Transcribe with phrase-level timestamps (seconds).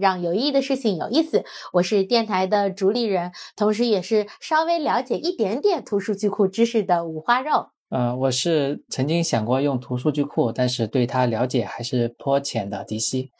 [0.00, 1.44] 让有意义的事情有意思。
[1.74, 7.68] 我是电台的主理人，同时也是稍微了解一点点图数据库知识的五花肉。
[7.90, 13.30] 呃，我是曾经想过用图数据库，但是对它了解还是颇浅的迪西。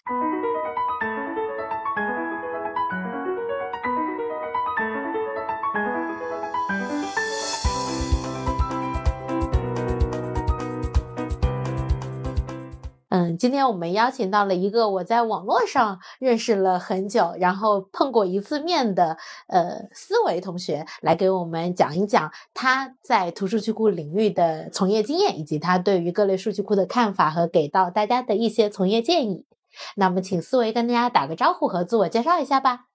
[13.39, 29.47] 今天我们邀请到了一个我在网络上认识了很久，然后碰过一次面的呃思维同学，来给我们讲一讲他在图数据库领域的从业经验，以及他对于各类数据库的看法和给到大家的一些从业建议。
[29.95, 32.87] 那么，请思维跟大家打个招呼和自我介绍一下吧。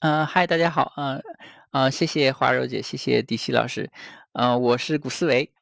[0.00, 1.22] 嗯，嗨，大家好，嗯，
[1.72, 3.90] 呃，谢谢花柔姐，谢谢迪西老师，
[4.32, 5.52] 嗯，我是古思维，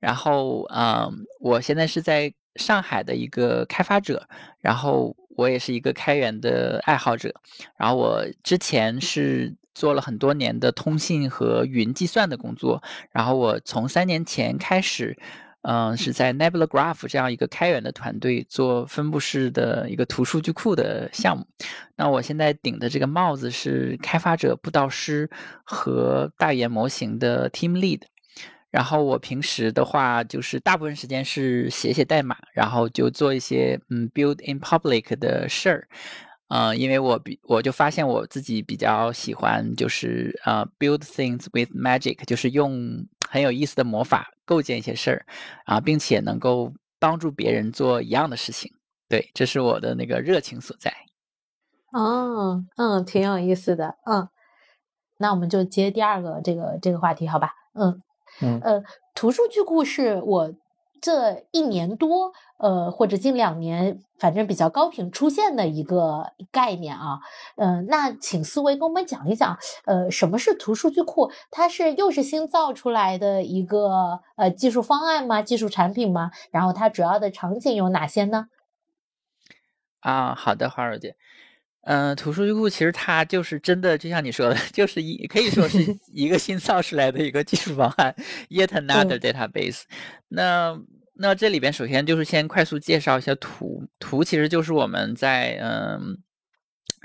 [0.00, 2.32] 然后，嗯，我现在是在。
[2.56, 4.28] 上海的一个开发者，
[4.60, 7.34] 然后我也是一个开源的爱好者，
[7.76, 12.82] 然后我之前是做了很多年的通信和云计算的工作，
[13.12, 15.18] 然后我从三年前开始，
[15.62, 21.44] 嗯，是在 Nebula Graph 这样一个开源的团队做分布式的一个图数据库的项目，
[21.96, 25.28] 那我现在顶的这个帽子是开发者、布道师
[25.64, 28.02] 和大语言模型的 Team Lead。
[28.70, 35.88] 然后我平时的话，就是大部分时间是写写代码，然后就做一些嗯 build in public 的事儿，
[36.48, 45.26] 嗯，因为我比我就发现我自己比较喜欢就是呃 build things with magic，就是用很有意思的魔法构建一些事儿，
[45.64, 48.70] 啊，并且能够帮助别人做一样的事情，
[49.08, 50.92] 对，这是我的那个热情所在。
[51.92, 54.28] 哦，嗯，挺有意思的，嗯，
[55.18, 58.02] 那我们就接第二个这个这个话题，好吧，嗯。
[58.40, 58.84] 嗯呃，
[59.14, 60.52] 图数据库是我
[61.00, 67.20] 这一年多，呃，或者近两年，反正比较高频出现的一个概念啊。
[67.56, 71.30] 嗯，那请思维跟我们讲一讲，呃，什么是图数据库？
[71.50, 75.42] 它是又是新造出来的一个呃技术方案吗？
[75.42, 76.30] 技术产品吗？
[76.50, 78.48] 然后它主要的场景有哪些呢？
[80.00, 81.16] 啊，好的，花儿姐。
[81.86, 85.78] 嗯，图数据库其实它就是真的，就像你说的， 就是一可以说是
[86.12, 88.14] 一个新造出来的一个技术方案
[88.50, 89.82] ，yet another database。
[90.28, 90.76] 那
[91.14, 96.18] 那这里边首先就是先快速介绍一下图，图其实就是我们在嗯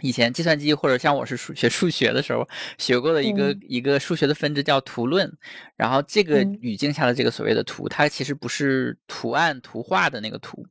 [0.02, 2.48] 以前计算机或者像我是数学数学的时候
[2.78, 5.32] 学过的一个一个数学的分支叫图论。
[5.76, 10.66] 然后这个语境下的这个所谓的图，它其实不是图案图画的那个图。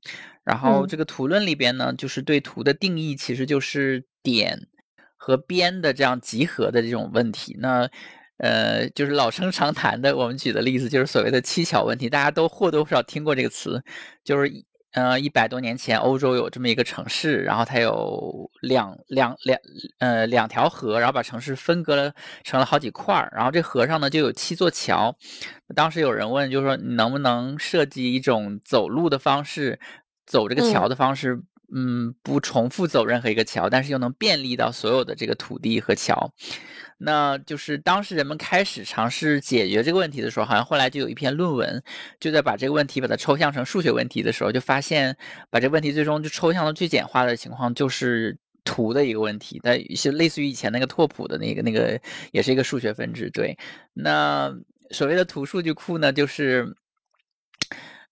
[0.44, 4.66] 然后这个图论里边呢，就是对图的定义，其实就是点
[5.16, 7.56] 和边的这样集合的这种问题。
[7.60, 7.88] 那
[8.38, 13.82] 呃，就是老生常谈的，我们举的例子就是所谓的七巧问题，大家都或多或少听过这个词。
[14.24, 14.50] 就是
[14.92, 19.58] 呃，一百多年前，欧洲有这么一个城市，然后它有两两两
[19.98, 22.12] 呃两条河，然后把城市分割了
[22.42, 25.16] 成了好几块儿，然后这河上呢就有七座桥。
[25.74, 29.78] 当时有人问，就是说你能不能设计一种走路的方式？
[30.26, 31.42] 走这个桥的方式，
[31.74, 36.32] 嗯，不重复走任何一个桥，但是又能便利到所有的这个土地和桥。
[37.02, 41.82] 那就是当时人们开始尝试解决这个问题的时候，好像后来就有一篇论文，
[42.20, 45.16] 就在把这个问题把它抽象成数学问题的时候，就发现
[45.48, 49.58] 把这个问题最终就抽象到最简化的情况就是图的一个问题。
[49.62, 51.98] 它是类似于以前那个拓扑的那个那个，
[52.32, 53.30] 也是一个数学分支。
[53.30, 53.56] 对，
[53.94, 54.54] 那
[54.90, 56.76] 所谓的图数据库呢，就是。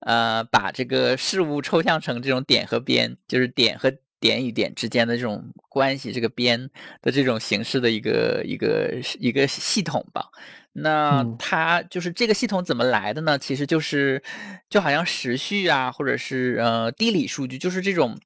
[0.03, 6.71] 呃，把这个事物抽象成这种点和边，就是点和点与点之间的这种关系，这个边
[7.03, 10.27] 的这种形式的一个一个一个系统吧。
[10.73, 13.37] 那它就是这个系统怎么来的呢？
[13.39, 14.23] 其实就是
[14.71, 18.17] 就好像时序啊，或者是呃地理数据，就是这种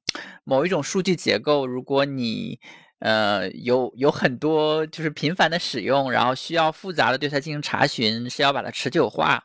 [0.43, 2.59] 某一种数据结构，如果你
[2.99, 9.43] 呃有有很多就是频繁的使用，然后需要复杂的对它进行查询，是要把它持久化。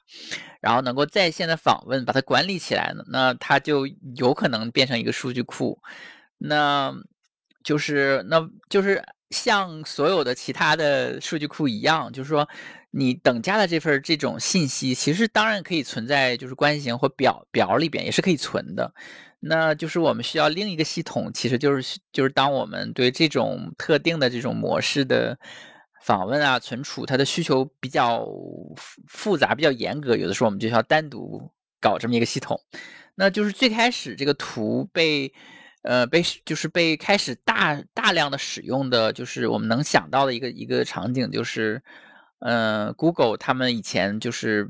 [0.60, 3.86] 然后能够在线的访问，把它管理起来呢，那它就
[4.16, 5.78] 有可能变成一个数据库。
[6.38, 6.94] 那
[7.62, 12.48] 就是，那就是像所有的其他的数据库一样，就是说，
[12.90, 18.92] 你等价的这份这种信息，其实当然可以存在，就是关系型或表表里边也是可以存的。
[19.40, 25.38] 那就是我们需要另一个系统，其实就是就是当我们对这种特定的这种模式的。
[26.00, 28.26] 访问啊，存储它的需求比较
[29.08, 31.50] 复杂，比较严格，有的时候我们就需要单独
[31.80, 32.58] 搞这么一个系统。
[33.16, 35.30] 那就是最开始这个图被，
[35.82, 41.82] 呃，被就是被开始大大量的使用的就是我们能想到的一个一个场景，就是，
[42.40, 44.68] 呃，Google 他们以前就是，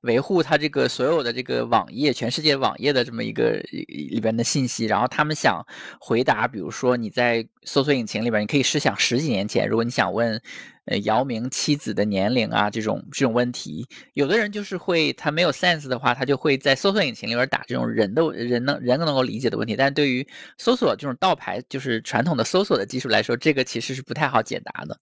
[0.00, 4.86] 维护它这个所有的这个网页，全世界网页的这么一个里边的信息。
[4.86, 5.64] 然后他们想
[6.00, 10.42] 回答，比如说你在搜索引擎里边，你可以试想十几年前，如果你想问。
[10.86, 19.76] 呃，姚明妻子的年龄啊，这种这种问题，有的人就是会，他没有 sense 的话，他就会在搜索引擎里边打这种人的人能人能够理解的问题。
[19.76, 20.26] 但对于
[20.58, 24.98] 搜索这种倒排，就是传统的搜索的技术来说，这个其实是不太好解答的。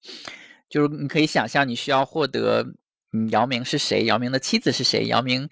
[0.69, 2.65] 就是你可以想象，你需要获得，
[3.13, 4.05] 嗯，姚明是谁？
[4.05, 5.07] 姚明的妻子是谁？
[5.07, 5.49] 姚明，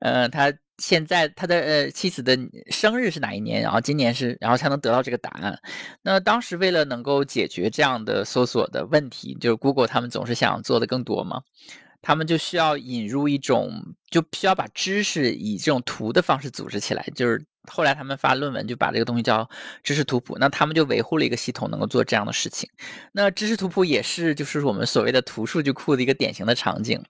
[0.00, 0.52] 呃，他。
[0.82, 2.36] 现在他的呃妻子的
[2.70, 3.62] 生日是哪一年？
[3.62, 5.56] 然后今年是，然后才能得到这个答案。
[6.02, 11.40] 那当时为了能够解决这样的搜索的问题，就是 Google 他们总是想做的更多嘛，
[12.02, 13.70] 他们就需要引入一种，
[14.10, 17.46] 就需要把知识以这种图的方式组织起来，就是。
[17.70, 19.48] 后来他们发论文就把这个东西叫
[19.82, 22.68] 知识图谱，那他们就维护了一个系统能够做这样的事情。
[23.12, 27.02] 那知识图谱也是就是我们所谓的图数据库的一个典型的场景。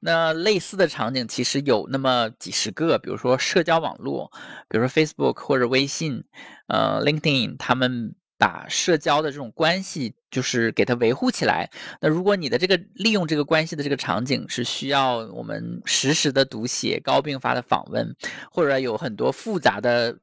[0.00, 4.30] 那类似的场景其实有那么几十个，比如说社交网络，
[4.68, 6.24] 比如说 Facebook 或者微信，
[6.66, 8.14] 呃，LinkedIn，他们。
[8.40, 11.70] 把社交的这种关系，就是给它维护起来。
[12.00, 18.14] 那如果你的这个利用这个关系的这个场景是需要我们实时的读写、高并发的访问，
[18.50, 20.16] 或者有很多复杂的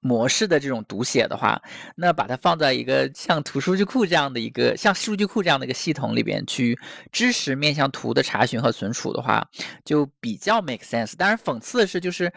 [0.00, 1.60] 模式的这种读写的话，
[1.94, 6.78] 那把它放在一个像图数据库这样的一个像数据库这样的一个系统里边去
[7.12, 9.46] 支持面向图的查询和存储的话，
[9.84, 11.14] 就比较 make sense。
[11.16, 12.32] 当然，讽刺的是，就是。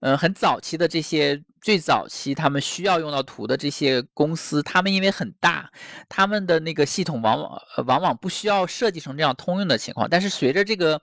[0.00, 5.70] 嗯，很早期的这些最早期他们需要用到图的这些公司，他们因为很大，
[6.08, 10.08] 他们的那个系统往往往往不需要设计成这样通用的情况。
[10.08, 11.00] 但是随着这个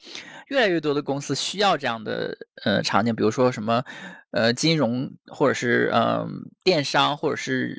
[0.48, 3.84] 越来越多的公司需要这样的呃场景，比如说什么
[4.32, 7.76] 呃金融，或者是嗯电商，或者是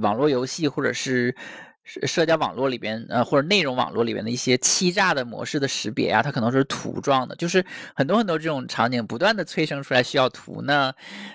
[0.00, 1.36] 网络游戏，或者是。
[1.84, 7.64] 社社交网络里边，呃，或者内容网络里边的一些欺诈的模式的识别啊，它可能是图状的，就是
[7.94, 10.94] 很多很多这种场景不断的催生出来需要图，那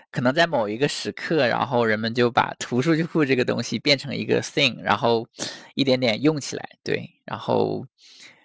[0.09, 5.27] 可能在某一个时刻，然后人们就把图数据库这个东西变成一个 thing，然后
[5.75, 7.85] 一点点用起来，对，然后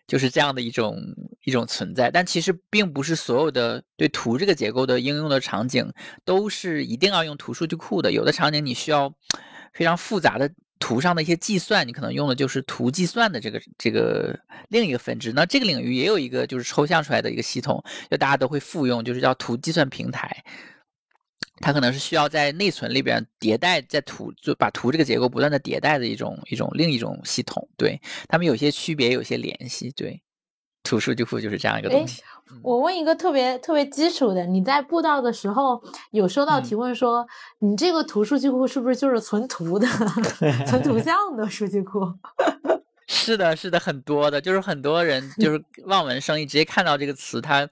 [0.09, 0.99] 就是这样的一种
[1.45, 5.93] 一种存在，但其实并不是所有的对图这个结构的应用的场景
[6.25, 9.15] 都是一定要用图数据库的，有的场景你需要
[9.73, 10.51] 非常复杂的。
[10.83, 14.37] 图上的一些计算，你可能用的就是图计算的这个这个
[14.69, 15.33] 另一个分支。
[15.33, 17.81] 那这个领域也有一个就是抽象出来的一个系统，
[18.11, 20.45] 就大家都会复用，就是叫图计算平台。
[21.61, 27.69] 它可能是需要在内存里边迭代，在图就把图这个结构不断的迭代的一种一种另一种系统。
[27.77, 29.93] 对它们有些区别，有些联系。
[29.93, 30.21] 对，
[30.83, 32.23] 图数据库就是这样一个东西。
[32.63, 37.27] 我问一个特别特别基础的，你在布道的时候有收到提问说，
[37.61, 39.87] 你这个图数据库是不是就是存图的、
[40.67, 42.01] 存图像的数据库？
[43.09, 47.69] 是的，是的，很多的，就是很多人 就是望文生义，直接看到这个词，他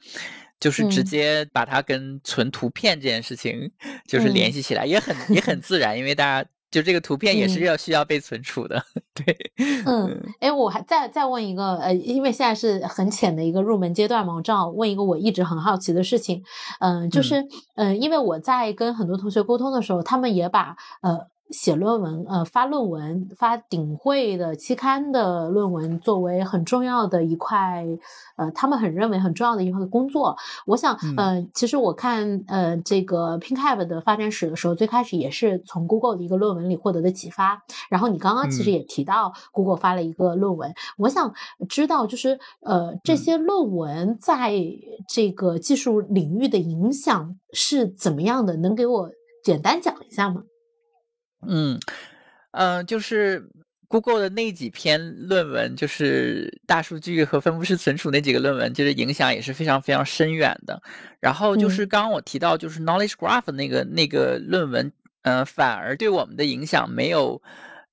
[0.59, 3.71] 就是直接把它跟存图片这件事情
[4.07, 6.49] 就是联系起来，也很也很自然，因为大家。
[6.71, 8.83] 就这个图片也是要需要被存储的，
[9.15, 9.53] 对。
[9.87, 16.43] 嗯，哎，我还再再问一个，呃，因为现在是很浅的一个入门阶段嘛，我正好问一个我一直很好奇的事情，
[16.81, 17.45] 嗯，就是，
[17.75, 21.27] 嗯，因为我在跟很多同学沟通的时候，他们也把，呃。
[21.51, 27.85] 写论文，呃，发论文，发顶会的期刊的论文，作为很重要的一块，
[28.37, 30.37] 呃，他们很认为很重要的一块工作。
[30.67, 37.63] 我想，呃，其实我看，呃，这个 PinkCap 的发展史的时候，最开始也是从 Google 的一个论文里获得的启发。
[37.91, 41.35] 然后你刚刚其实也提到，Google 发了一个论文，我想
[41.69, 44.53] 知道，就是，呃，这些论文在
[45.09, 48.57] 这个技术领域的影响是怎么样的？
[48.57, 49.11] 能给我
[49.43, 50.43] 简单讲一下吗？
[51.47, 51.79] 嗯，
[52.53, 53.49] 嗯，就是
[53.89, 60.81] Google 的那几篇论文，就是大数据和分布式存储那几个论文，就是影响也是非常非常深远的。
[61.19, 64.93] 然后就是刚刚我提到，就是 Knowledge Graph 那个那个论文，
[65.23, 67.43] 嗯，反而对我们的影响没有。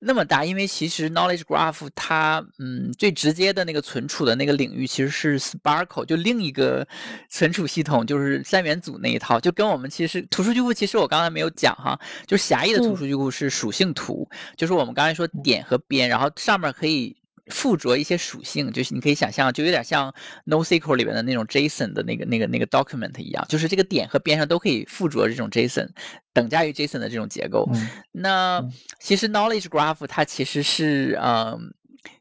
[0.00, 6.86] 那么大，因为其实 Knowledge Graph 它，嗯，最直接的那个存储的那个领域其实是 Sparkle，就另一个
[7.28, 17.17] 存储系统，就是三元组那一套，就跟我们其实图数据库，其实我刚才没有讲哈，就狭义的图数据库是属性图，就是我们刚才说点和边，然后上面可以。
[17.50, 20.14] 附着一些属性，就是你可以想象，就有点像
[20.46, 25.88] NoSQL 里边的那种 JSON 的那个、那个、那个 document 一样，就是这个点和边上都可以附着这种 JSON，
[26.32, 27.68] 等价于 JSON 的这种结构。
[28.12, 28.62] 那
[29.00, 31.72] 其实 Knowledge Graph 它其实是，嗯，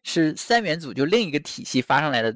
[0.03, 2.35] 是三元组就另一个体系发上来的。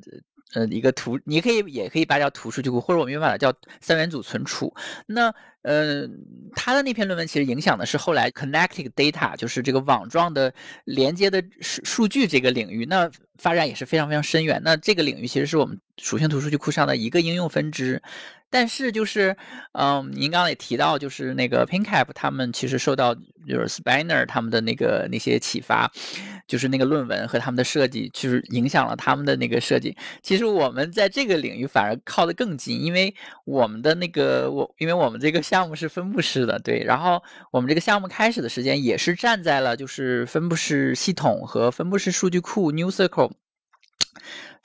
[0.53, 4.74] 呃，一个图，你可以也可以把它叫图数据库，或者我们又把它叫三元组存储。
[5.05, 6.08] 那，呃，
[6.55, 10.53] 他的那篇论文其实影响的是后来 connected data，就是这个网状的
[10.84, 12.86] 连接的数数据这个领域。
[12.86, 14.62] 那发展也是非常非常深远。
[14.63, 18.01] 那这个领域其实是我们属性图数据库上的一个应用分支。
[18.51, 19.36] 但是就是，
[19.72, 25.89] 嗯，您刚刚也提到，就是那个 PinCap 他们其实受到就是 Spiner 他们的那个那些启发，
[26.48, 29.96] 就是那个论文和他们的设计，就是影响了他们的那个设计。
[30.22, 33.15] 其实我们在这个领域反而靠得更近，因为
[33.46, 43.31] 我们的那个我，因为我们这个项目是分布式的，对，然后我们这个项目开始的时间也是站在了就是分布式系统和分布式数据库 NewCircle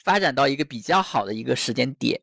[0.02, 2.20] 发展到一个比较好的一个时间点。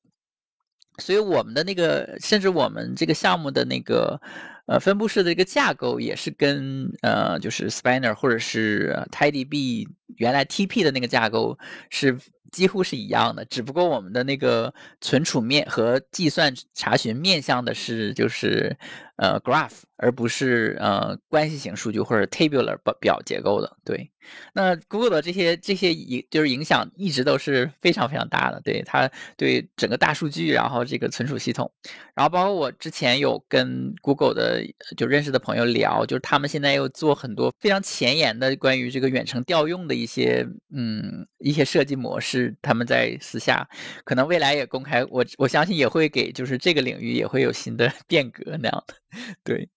[0.97, 4.19] 所以我们的那个，甚至我们这个项目的那个，
[4.67, 11.57] 呃，分布式的一个架构，也是跟呃，就是 Spanner 或者是 TidyB 原来 TP 的那个架构
[11.89, 12.17] 是。
[12.53, 14.71] 几乎是一样的，只不过我们的那个
[15.01, 18.77] 存储面和计算查询面向的是就是
[19.17, 23.77] 呃 graph，而不是呃关系型数据或者 tabular 表表结构的。
[23.85, 24.11] 对，
[24.53, 31.71] 那 Google 的这些这些影就是影响一直都是非常非常大的，对它对整个大数据，然后这个存储系统，
[32.15, 34.63] 然后包括我之前有跟 Google 的
[34.97, 42.55] 就认识的朋友聊，就是他们现在又做很多非常前沿的关于这个远程调用的一些嗯一些设计模式。
[42.61, 43.67] 他们在私下，
[44.05, 48.93] 可能未来也公开，我我相信也会给，就是这个领域也会有新的 变革那样的。
[49.43, 49.69] 对，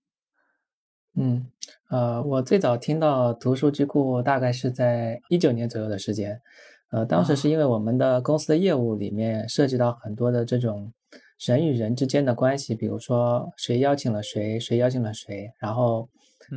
[1.14, 1.46] 嗯，
[1.88, 6.40] 呃，我最早听到图数据库大概是在一九年左右的时间，
[6.90, 10.92] 呃，当时是因为我们的公司的业务里面涉及到很多的这种
[11.38, 16.08] 人与人之间的关系，比如说谁邀请了谁，谁邀请了谁，然后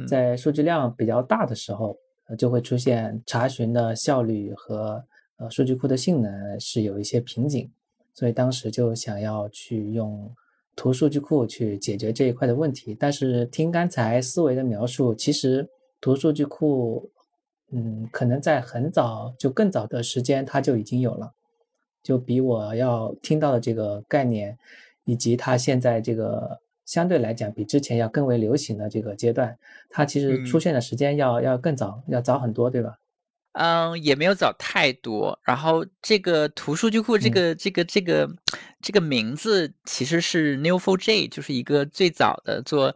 [0.08, 1.98] 在数据量比较大的时候，
[2.38, 5.04] 就会出现查询的效率和。
[5.42, 7.72] 呃，数据库的性能是有一些瓶颈，
[8.14, 10.30] 所以当时就想要去用
[10.80, 12.96] 图数据库去解决这一块的问题。
[12.98, 15.68] 但是听刚才思维的描述，其实
[16.00, 17.12] 图数据库，
[17.74, 21.34] 嗯，可能在很早就更早的时间它就已经有了，
[22.02, 24.58] 就比我要听到的这个概念，
[25.04, 29.58] 以及它现在这个相对来讲比之前要更为流行的这个阶段，
[29.90, 32.96] 它其实出现的时间要要更早，要早很多，对吧？
[33.54, 35.38] 嗯，也没有找太多。
[35.44, 38.30] 然后这个图数据库，这个这个这个
[38.82, 42.96] 这个名字其实是 Neo4j，就是一个最早的做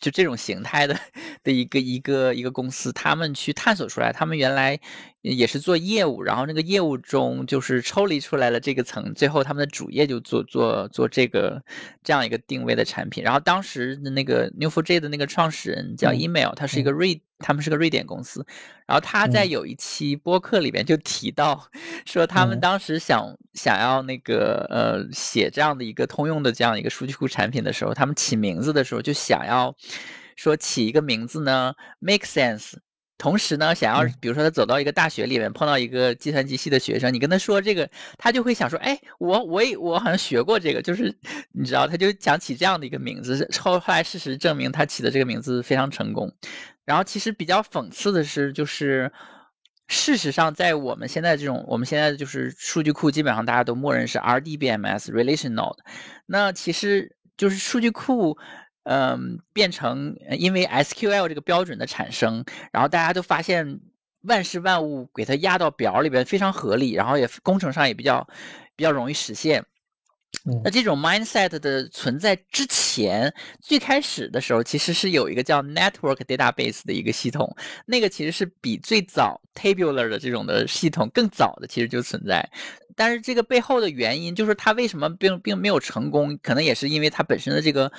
[0.00, 0.98] 就这种形态的
[1.44, 4.10] 的一个一个一个公司，他们去探索出来。
[4.10, 4.80] 他们原来
[5.20, 11.62] 也是做业务，然后那个业务中就是抽离出来了这个层，最后他们的主业就做做做这个
[12.02, 13.22] 这样一个定位的产品。
[13.22, 17.20] 然后当时的那个 Neo4j 的那个创始人叫 Email，他是一个瑞。
[17.40, 18.46] 他们是个瑞典公司，
[18.86, 21.68] 然后他在有一期播客里边就提到，
[22.06, 29.74] 说他们当时想想要那个呃写这样的一个通用的这样一个数据库产品的时候，他们起名字的时候就想要
[30.36, 32.74] 说起一个名字呢 make sense，
[33.20, 37.86] 同时呢想要比如说他走到一个大学里面碰到一个计算机系的学生，你跟他说这个，
[38.16, 41.14] 他就会想说，哎，我我也我好像学过这个，就是
[41.52, 46.32] 你知道，他就想起这样的一个名字，后后来事实证明他起的这个名字非常成功。
[46.86, 49.12] 然后其实比较讽刺的是，就是
[49.88, 55.84] 事实上，在我们现在这种，我们现在就是数据库，基本上大家都默认是 RDBMS relational 的。
[56.24, 58.38] 那其实就是数据库，
[58.84, 63.80] 嗯，变成因为 SQL 这个标准的产生，然后大家都发现
[64.22, 68.26] 万事万物给它压到表里边非常合理，然后也工程上也比较
[68.76, 69.64] 比较容易实现。
[70.64, 82.48] 那这种 mindset 的存在之前，最开始的时候其实是有一个叫 network database 的一个系统，那个其实是比最早 tabular 的这种的系统更早的，其实就存在。
[82.96, 87.90] 但是这个背后的原因，就是它为什么并并没有成功，可能也是因为它本身的这个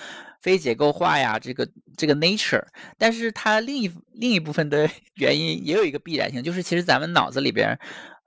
[0.41, 2.63] 非结构化呀，这个这个 nature。
[2.97, 7.77] 但是它另一另一部分的 原因也有一个必然性，就是其实咱们脑子里边。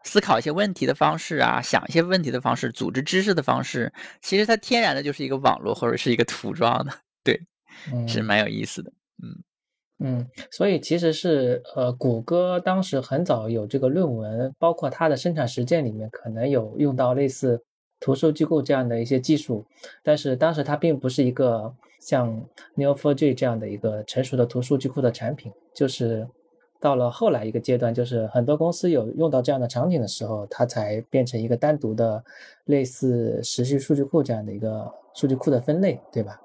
[0.05, 6.93] 思考一些问题的方式啊，想一些问题的方式，组织知识的方式，其实它天然的就是一个网络或者是一个图状的，
[7.25, 7.41] 对，
[8.07, 8.93] 是蛮有意思的，
[9.23, 9.43] 嗯
[9.99, 17.65] 嗯，所以其实是呃，谷歌当时很早有这个论文，包括它的生产实践里面可能有用到类似
[17.99, 19.65] 图书机构这样的一些技术，
[20.03, 22.45] 但是当时它并不是一个像
[22.77, 26.29] Neo4j 这样的一个成熟的图数据库的产品，就是。
[26.85, 32.23] 到了后来一个阶段，就是很多公司有用到这样的场景的时候，它才变成一个单独的
[32.67, 36.39] 类似时序数据库这样的一个数据库的分类，对吧？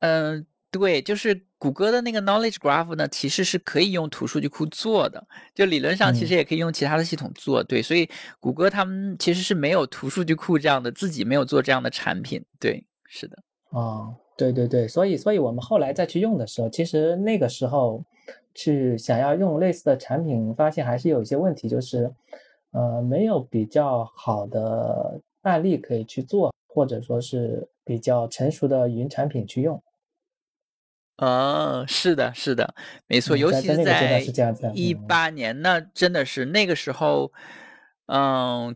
[0.00, 7.62] 嗯，对，就是谷歌的那个 Knowledge Graph 呢，其实是可以用图数据库做的，就理论上其实也可以用其他的系统做。
[7.62, 12.44] 对，所以谷歌他们其实是没有图数据库这样的，自己没有做这样的产品。
[12.58, 13.38] 对，是的。
[13.70, 18.04] 哦，对对对，所以所以我们后来再去用的时候，其实那个时候。
[18.54, 22.12] 去想要用类似的产品，发现还是有一些问题，就是，
[22.72, 29.82] 呃，没有比较好的案例可以去做，或者说是比较成熟的云产品去用。
[31.16, 32.74] 嗯，是的，是的，
[33.06, 34.20] 没错，尤其是在
[34.74, 37.32] 一八年，那真的是那个时候。
[37.32, 37.67] 嗯，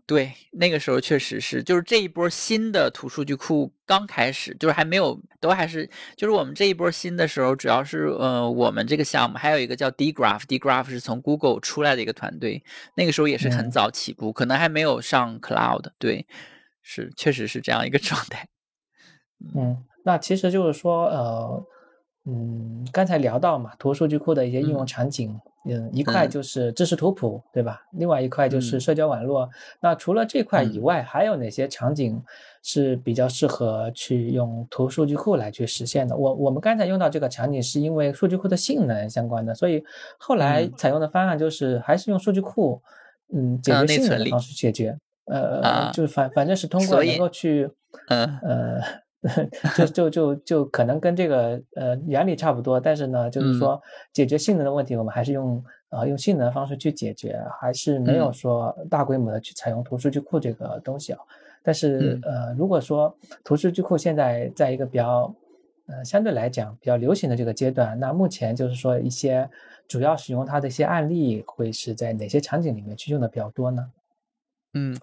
[0.06, 12.62] 对，那个时候确实是，就是这一波新的图数据库刚开始，就是还没有，都还是，就是我们这一波新的时候，主要是，呃，我们这个项目还有一个叫 DGraph，DGraph 是从 Google 出来的一个团队，
[12.94, 16.26] 那个时候也是很早起步，可能还没有上 Cloud，对，
[16.82, 18.46] 是，确实是这样一个 状态。
[19.56, 21.64] 嗯，那其实就是说，呃，
[22.24, 25.40] 嗯，刚才聊到嘛，图数据库的一些应用场景。
[25.64, 27.84] 嗯，一块就是知识图谱，对吧？
[27.92, 29.48] 另外一块就是社交网络。
[29.78, 32.20] 那除了这块以外，还有哪些场景
[32.64, 36.16] 是比较适合去用图数据库来去实现的？
[36.16, 39.84] 我我们刚才用到这个场景，是因为数据库的性能相关的，所以
[40.18, 42.82] 后来采用的方案就是还是用数据库，
[43.32, 44.98] 嗯，解决性能的方式解决。
[45.26, 47.70] 呃，就反反正是通过能够去，
[48.08, 48.80] 嗯呃。
[49.78, 53.80] 就就就就可能跟这个呃原理差不多，但是呢，就是说
[54.12, 61.20] 解决性能的问题，我们还是用呃用性能的方式去解决，还是没有说大规模的去采用图数据库这个东西啊。
[61.62, 65.32] 但是呃，如果说图数据库现在在一个比较
[65.86, 69.48] 呃相对来讲比较流行的这个阶段，那目前就是说一些
[69.86, 73.88] 主要使用它的一些案例会是在哪些场景里面去用的比较多呢？
[74.74, 74.98] 嗯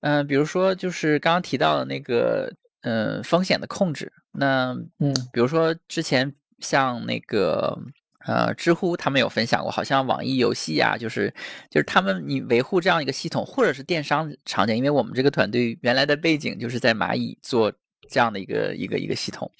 [0.00, 2.52] 嗯，比如说就是刚刚提到的那个。
[2.82, 4.12] 嗯，风险的控制。
[4.32, 7.78] 那嗯，比如说之前像那个
[8.26, 11.32] 呃，知乎他们有分享过，好像网易游戏啊，就是
[11.70, 17.72] 就是他们你维护这样一个系统，或者是电商场景，因为我们这个团队原来的背景就是在蚂蚁做
[18.08, 19.50] 这样的一个一个一个系统。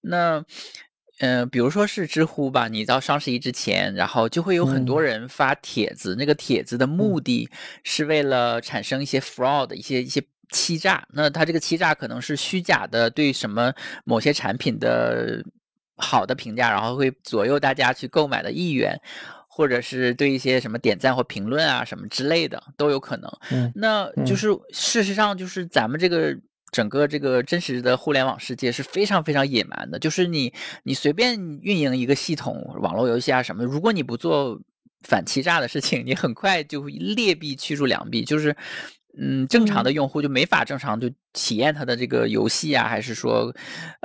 [0.00, 0.44] 那
[1.20, 7.48] 嗯，比如说是知乎吧，你到双十一之前，然后就会有很多人发帖子，那个帖子的目的
[7.84, 10.22] 是为了产生一些 fraud，一些一些。
[10.50, 13.72] 欺诈，那他这个欺诈可能是虚假的，对什么
[14.04, 15.44] 某些产品的
[15.96, 18.98] 好的评价，然后会左右大家去购买的意愿，
[19.48, 23.30] 或者是对一些什么点赞或评论啊什么之类的都有可能。
[23.50, 26.34] 嗯，那就是事实上就是咱们这个
[26.72, 30.52] 整个这个真实的互联网世界是非常非常野蛮的，就是你
[30.84, 34.58] 你随便运营一个系统，网络游戏啊什么，如果你不做
[35.02, 38.56] 反欺诈的事情，你很快就会劣币驱逐良币，就是。
[39.20, 43.52] 嗯，正常的用户就没法正常就体验它的这个游戏啊，还是说，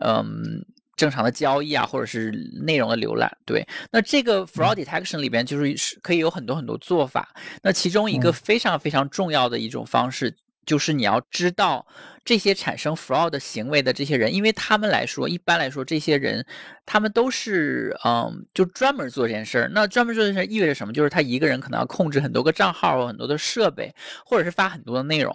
[0.04, 2.32] 嗯，正常的交易啊，或者是
[2.65, 3.32] 内容的浏览。
[3.45, 7.34] 对，那这个 fraud detection 里边就是是可以有很多很多做法。
[7.62, 10.36] 那其中一个非常非常重要的一种方式。
[10.65, 11.86] 就是你要知道
[12.23, 16.45] 这些产生 fraud 行为的这些人，因为他们来说，一般来说，这些人
[16.86, 19.71] 他们都是嗯，就专门做这件事儿。
[19.73, 20.93] 那专门做这件事意味着什么？
[20.93, 23.93] 就是他一个人可能要控制很多个账号、很多的设备，
[24.26, 25.34] 或者是发很多的内容。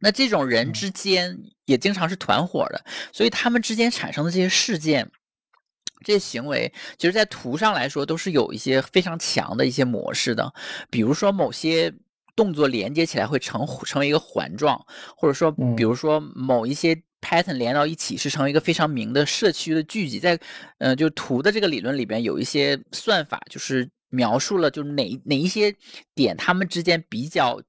[0.00, 5.10] 那这种人之间也经常是团伙的，所以他们之间产生的这些事件、
[6.04, 10.52] 这些行为，其实，在图上来说都是有一些非常强的一些模式的，
[10.90, 11.94] 比如说某些。
[12.36, 14.84] 动作连接起来会成成为一个环状，
[15.16, 20.38] 或者说，比如说某一些 pattern 连到一起是成为一个非常明的社区的聚集，在，
[20.78, 25.74] 呃，就图的这个理论里边有一些算法，就是描述了就是哪哪一些
[26.14, 27.60] 点它们之间比较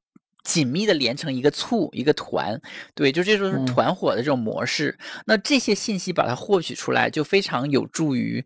[0.43, 2.59] 紧密的连成一个簇一个团，
[2.95, 4.97] 对，就这种团伙的这种模式。
[5.25, 8.43] 那这些信息把它获取出来，就非常有助于。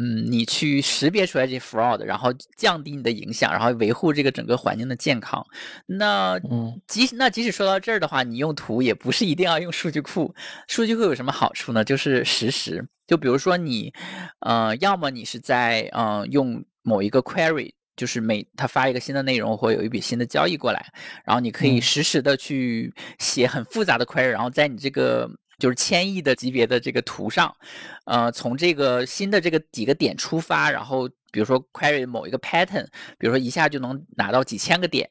[0.00, 5.44] 嗯，你去识别出来这 fraud，然后降低你的影响，然后维护这个整个环境的健康。
[5.86, 10.32] 那嗯，即使那即使说到这儿的话，你用图也不是一定要用数据库。
[10.68, 11.82] 数据库有什么好处呢？
[11.82, 12.86] 就是实时。
[13.08, 13.92] 就比如说你，
[14.40, 20.86] 呃，要么你是在嗯用某一个 query，就是每他发一个新的内容或有一笔新的交易过来，
[21.26, 25.30] 然后你可以实时的去写很复杂的 query，然后在你这个。
[25.58, 27.52] 就是千亿的级别的这个图上，
[28.04, 32.86] 呃，从这个新的这个几个点出发，然后比如说 query 某一个 pattern，
[33.18, 35.10] 比如说一下就能拿到几千个点，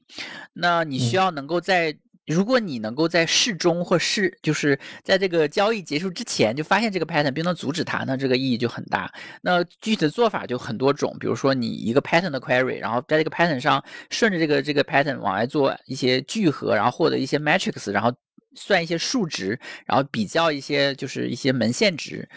[0.53, 1.93] 那你需要能够在，
[2.27, 9.11] 如果你能够在市中或市，就是在这个交易结束之前就发现这个 pattern 并能阻止它，那这个意义就很大。
[9.41, 18.13] 那具体的做法就很多种，比如说你一个 pattern 的 query，然后在这个 pattern 上顺着这个这个 pattern 往外做一些聚合，然后获得一些 matrix，然后。
[18.59, 22.27] 算一些数值，然后比较一些就是一些门限值，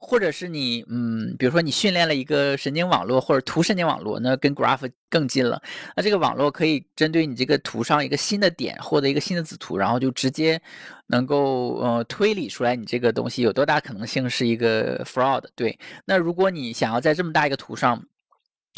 [0.00, 5.60] 或者是你嗯，比如说你训练了一个神经网络或者图神经网络，那跟 graph 更近了。
[5.96, 10.60] 那这个网络可以针对你这个图上一个新的点，获得一个新的子图，然后就直接
[11.08, 15.44] 能够呃推理出来你这个东西有多大可能性是一个 fraud。
[15.54, 18.04] 对，那如果你想要在这么大一个图上，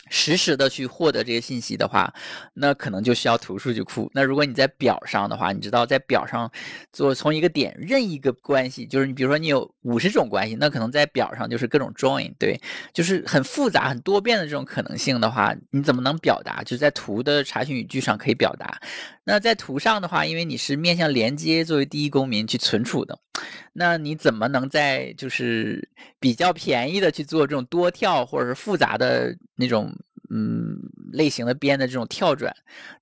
[0.09, 2.13] 实时的去获得这些信息的话，
[2.55, 4.11] 那可能就需要图数据库。
[4.15, 6.51] 那如果你在表上的话，你知道在表上
[6.93, 12.61] 做从一个点任意一个关系，就是你比如说你有五十种关系，那可能在表上就是各种 join，对，
[12.93, 16.63] 就是很复杂、很多变的这种可能性的话，你怎么能表达？
[16.63, 18.81] 就是在图的查询语句上可以表达。
[19.25, 23.17] 那在图上的话，因为你是面向连接作为第一公民去存储的，
[23.73, 29.93] 那你怎么能在就是比较便宜的去做这种多跳或者是复杂的那种
[30.31, 30.77] 嗯
[31.13, 32.55] 类型的边的这种跳转？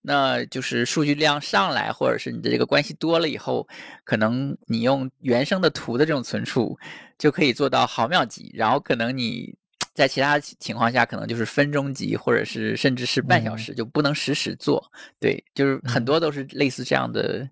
[0.03, 3.67] 那就是数据量上来，或者是你的这个关系多了以后，
[4.05, 6.79] 可能你用原生的图的这种存储
[7.19, 9.57] 就可以做到毫秒级，然后可能你。
[9.95, 14.81] 在其他情况下，可能就是分钟级，或者是甚至是半小时，就不能实时做。
[15.19, 17.51] 对，就是很多都是类似这样的，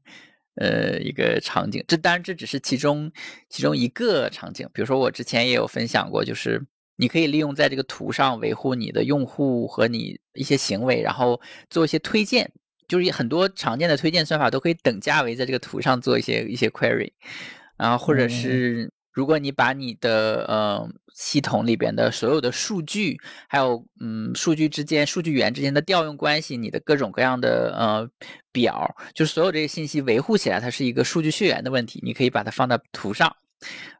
[0.56, 1.82] 呃，一个场景。
[1.88, 3.10] 这当然这只是其中
[3.48, 4.68] 其中一个场景。
[4.74, 6.62] 比如说我之前也有分享过，就是
[6.96, 11.40] 你可以利用在这个图上维护你的用户和你一些行为，然后
[11.70, 12.50] 做一些推荐。
[12.88, 17.12] 就是很多常见的推荐算法都可以等价为在这个图上做一些一些 query，
[17.76, 18.92] 然后或者是。
[19.16, 28.06] 如果你把你的呃系统里边的所有的数据，还有嗯数据之间、数据源之间的调用关系，你的各种各样的呃
[28.52, 33.34] 表，就所有这些信息维护起来，它是一个数据血缘的问题，你可以把它放到图上，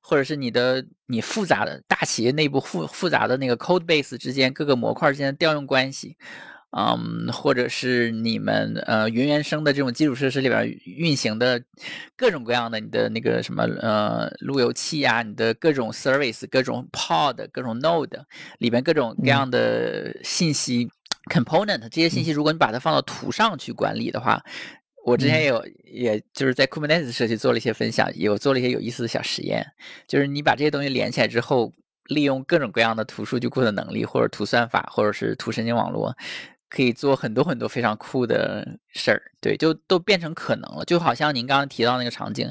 [0.03, 6.19] 或者是你的你复杂的大企业内部复复杂的那个 code base 之间各个模块之间的调用关系。
[6.79, 11.63] 嗯，或者是你们呃云原生的这种基础设施里边运行的
[12.15, 18.21] 各种各样的你的那个什么呃路由器啊，你的各种 service、各种 pod、各种 node
[18.59, 20.87] 里边各种各样的信息
[21.33, 24.45] component，这些信息如果你把它放到图上去管理的话，
[25.07, 29.67] 我之前也有也就是在 Kubernetes 社区做了一些分享，有做了一些有意思的小实验，
[30.07, 31.73] 就是你把这些东西连起来之后，
[32.09, 36.15] 利用各种各样的图数据库的能力，或者图算法，或者是图神经网络。
[36.69, 40.85] 可以做很多很多非常酷的事儿，对，就都变成可能了。
[40.85, 42.51] 就好像您刚刚提到那个场景，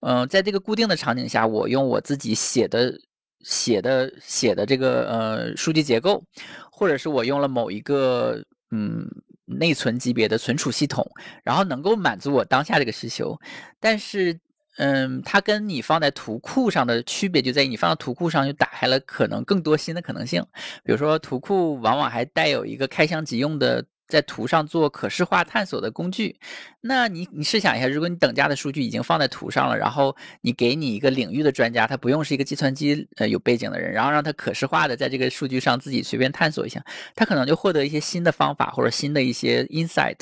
[0.00, 2.98] 嗯，在这个固定的场景下，我用我自己写的、
[3.40, 6.24] 写的、写的这个呃数据结构，
[6.70, 9.06] 或者是我用了某一个嗯
[9.44, 11.04] 内存级别的存储系统，
[11.42, 13.38] 然后能够满足我当下这个需求，
[13.80, 14.38] 但是。
[14.78, 20.44] 嗯，它跟你放在图库上的区别就在于，你放到图库上就打开了可能更多新的可能性。
[20.84, 26.38] 比如说，图库往往还带有一个开箱即用的，在图上做可视化探索的工具。
[26.82, 36.84] 那你你试想一下，如果你等价的数据已经放在图上了，然后你给你一个领域的专家，他不用是一个计算机呃有背景的人，然后让他可视化的在这个数据上自己随便探索一下，
[37.14, 40.18] 他可能就获得一些新的方法或者新的一些 insight，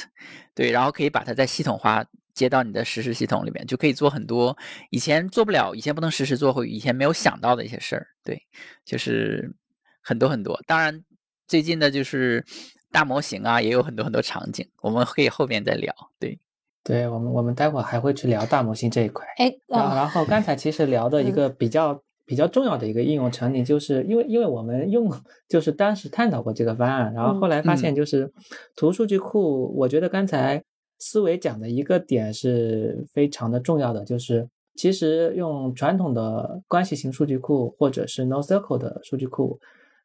[0.55, 2.05] 对，然后可以把它再系统化。
[2.35, 4.57] 接到你的实时系统里面，就可以做很多
[4.91, 8.09] 以前做不了、以前不能实时做或以前没有想到的一些事儿。
[8.25, 8.43] 对，
[8.85, 9.55] 就是
[10.03, 10.61] 很多很多。
[10.67, 11.05] 当然，
[11.47, 12.45] 最近的就是
[12.91, 15.95] 大模型啊，也有很多很多场景，我们可以后边再聊。
[16.19, 16.39] 对，
[16.83, 19.25] 对我们我们待会儿还会去聊大模型这一块。
[19.39, 25.09] 哎，然后刚 才其实聊的一个比较比较重要的一个应用场景，就是因为因为我们用
[25.49, 28.33] 就是当时探讨过这个方案，然后后来发现就是
[28.75, 30.65] 图数据库，我觉得刚才。
[30.99, 39.59] 思维讲的一个点是非常的重要的，就是其实用传统的关系型数据库或者是 NoSQL 的数据库，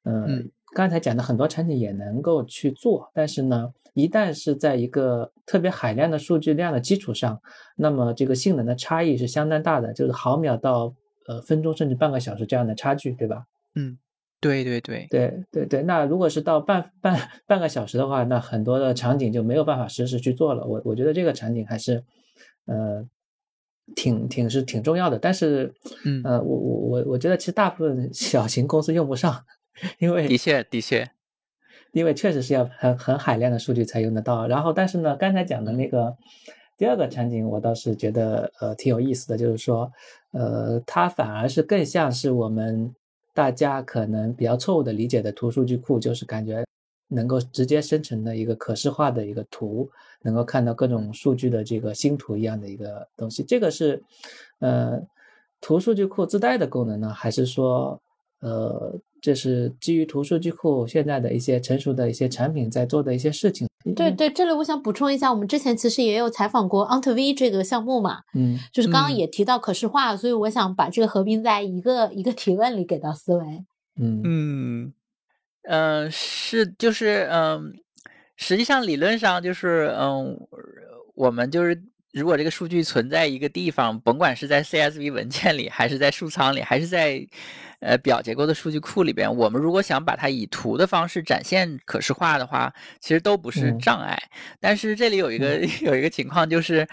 [0.03, 7.41] 嗯，刚才讲的很多场景也能够去做，但是呢，一旦是在一个特别海量的数据量的基础上，
[7.75, 10.93] 那么这个性能的差异是相当大的，就是毫秒到
[11.27, 13.45] 呃分钟甚至半个小时这样的差距，对吧？
[13.75, 13.97] 嗯。
[14.41, 20.65] 对对对对对对，那如果是到半半半个小时的话，那很多的场景就没有办法实时去做了。
[20.65, 22.03] 我我觉得这个场景还是，
[22.65, 23.05] 呃，
[23.95, 25.19] 挺挺是挺重要的。
[25.19, 25.73] 但是，
[26.05, 29.43] 嗯呃，我我我我觉得其实大部分小型公司用不上，
[29.99, 31.09] 因为的确的确，
[31.91, 34.47] 因为确实是要很很海量的数据才用得到。
[34.47, 36.15] 然后，但是呢，刚才讲的那个
[36.77, 39.91] 第二个场景，我倒是觉得呃挺有意思的，就是说，
[40.31, 42.95] 呃，它反而是更像是我们。
[43.39, 46.61] 大家可能比较错误的理解的图数据库，就是感觉
[47.07, 49.89] 能够直接生成的一个可视化的一个图，
[50.21, 53.41] 能够看到各种数据的这个星图一样的一个东西。
[53.41, 54.03] 这个是，
[54.59, 55.01] 呃，
[55.61, 57.97] 图数据库自带的功能呢，还是说，
[58.39, 58.99] 呃？
[59.21, 63.67] 这是基于图数据库现在的一些成熟的一些产品在做的一些事情。
[63.93, 73.65] 对对，这里我想补充一下，我们之前其实也有采访过 OntoV 这个项目嘛，嗯，就是刚刚也提到可视化，所以我想把这个合并在一个一个提问里给到思维。
[73.97, 74.93] 嗯嗯
[75.63, 77.73] 嗯，是就是嗯，
[78.37, 80.39] 实际上理论上就是嗯，
[81.15, 87.23] 我们就是如果这个数据存在一个地方，甭管是在 CSV 文件里，还是在数仓里，还是在
[87.81, 94.17] 呃表结构的数据库里边，我们如果想把它以图的方式展现可视化的话，其实都不是障碍。
[94.59, 96.87] 但是这里有一个 有一个情况就是，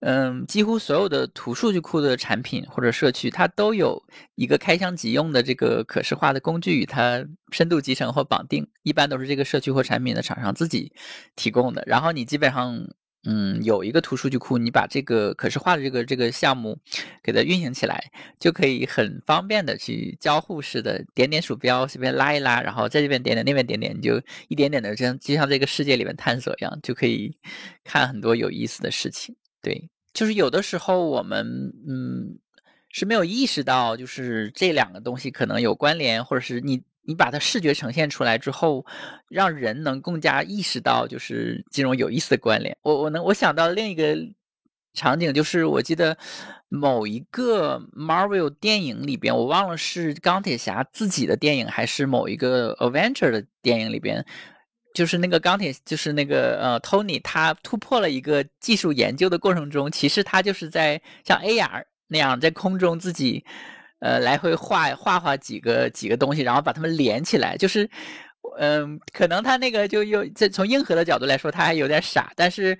[0.00, 4.02] 嗯，几乎所有的图数据库的产品或者社区，它都有
[4.36, 10.92] 一个开箱即用的这个可视化的工具与它深度集成或绑定，一般都是这个社区或产品的厂商自己
[11.36, 11.84] 提供的。
[11.86, 12.82] 然后你基本上。
[13.24, 16.76] 嗯，有一个图数据库，你把这个可视化的这个这个项目
[17.22, 27.32] 给它运行起来，就可以很方便的去交互式的点点鼠标，随便拉一拉，然后在这边点点，那边点点，你就一点点的这样，就像这个世界里面探索一样，就可以
[27.84, 29.36] 看很多有意思的事情。
[29.60, 31.46] 对，就是有的时候我们
[31.86, 32.38] 嗯
[32.88, 36.82] 是没有意识到，就是这两个东西可能有关联，或者是你。
[37.04, 38.86] 你把它视觉呈现出来之后，
[39.28, 42.76] 让人能更加意识到就是这种有意思的关联。
[42.82, 44.16] 我我能我想到另一个
[44.94, 46.16] 场景，就是我记得
[46.68, 54.24] 某一个 Marvel 电影里边，我忘了是钢铁侠自己的电影还是某一个 Avenger 的电影里边，
[54.94, 63.44] 就是那个钢铁，就是那个呃 Tony，他突破了一个技术研究的过程中，其实他就是在像 AR 那样在空中自己。
[64.02, 67.88] 呃，来回画画画几个几个东西，然后把它们连起来，就是，
[68.58, 72.76] 嗯，可能他那个就又这从硬核的角度来说，他还有点傻，但是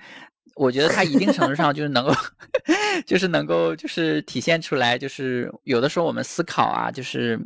[0.56, 2.12] 我觉得他一定程度上就是能够，
[3.06, 7.38] 就是能够就是体现出来，就是有的时候我们思考啊，就是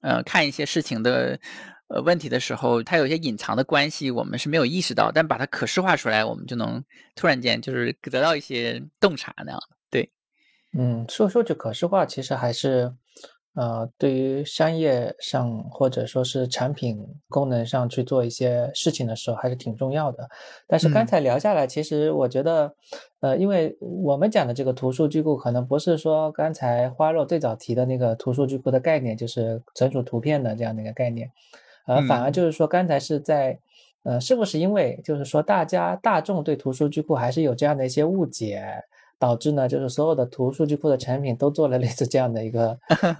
[0.00, 1.38] 呃看一些事情的
[1.86, 6.82] 呃问题的时候，它有些隐藏的关系，我们是没有意识到，但把它可视化出来，我们就能
[7.14, 9.76] 突然间就是得到一些洞察那样的。
[9.88, 10.10] 对，
[10.76, 12.92] 嗯，说数据可视化其实还是。
[13.60, 20.26] 呃，对于商业上或者说是产品功能上去做一些事情的时候，还是挺重要的。
[20.66, 22.72] 但是刚才聊下来，其实我觉得，
[23.20, 31.30] 呃，因为我们讲的这个图数据库，可能不是说刚才花肉最早提的那个图数据库的概念，就是存储图片的这样的一个概念，
[31.86, 33.58] 呃，反而就是说刚才是在，
[34.04, 38.64] 呃，是不是因为就是说大家大众对图数据库还是有这样的一些误解？
[39.20, 42.76] 导致呢，就是所有的图数据库的产品都做了类似这样的一个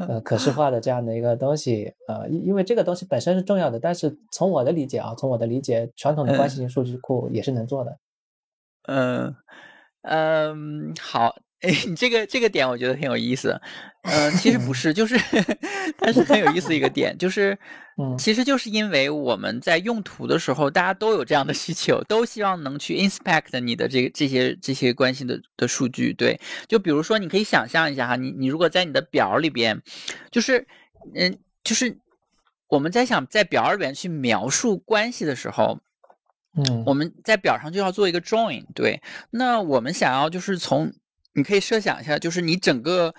[0.08, 7.98] 呃可视化的这样的一个东西，呃，因因为这个东西本身是重要的，但是从我的理解啊，从我的理解，传统的关系型数据库也是能做的。
[8.88, 9.36] 嗯
[10.02, 11.36] 嗯，好。
[11.60, 13.60] 哎，你这个这个点我觉得挺有意思，
[14.02, 15.18] 嗯，其实不是，就是
[15.98, 17.58] 它是很有意思一个点，就是，
[18.00, 29.82] 嗯，其实就是因为我们在用途的时候，大家都有这样的需求，都希望能去 inspect 你的这个这些这些关系的的数据，对，就比如说你可以想象一下哈，你你如果在你的表里边，
[30.30, 30.66] 就是，
[31.14, 31.98] 嗯，就是
[32.68, 35.78] 我们在想在表里边去描述关系的时候，
[36.56, 40.90] 嗯，我们在表上就要做一个 drawing，对，那我们想要就是从
[41.34, 43.14] 你可以设想一下，就是你整个，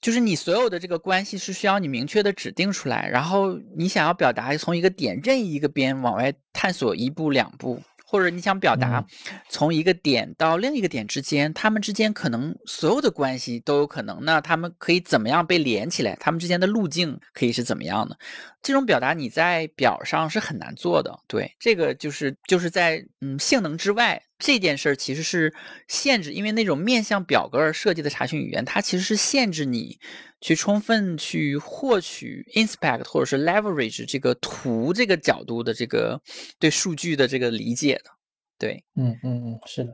[0.00, 7.82] 就是你所有的这个关系是需要你明确的指定出来，然后你想要表达从一个点任意一个边往外探索一步两步。
[8.10, 9.04] 或者你想表达，
[9.50, 14.18] 从一个点到另一个点之间，他们之间可能所有的关系都有可能。
[14.22, 16.16] 那他们可以怎么样被连起来？
[16.18, 18.16] 他们之间的路径可以是怎么样的？
[18.62, 21.18] 这种表达你在表上是很难做的。
[21.26, 25.54] 对，这个就是就是在嗯性能之外，这件事儿其实是
[25.88, 29.98] 限制，因为那种面向表格而设计的查询语言，它其实是限制你。
[30.40, 36.22] 去充分去获取 inspect 或者是 leverage 这个图这个角度的这个
[36.60, 38.10] 对数据的这个理解的，
[38.56, 39.92] 对，嗯嗯嗯，是的，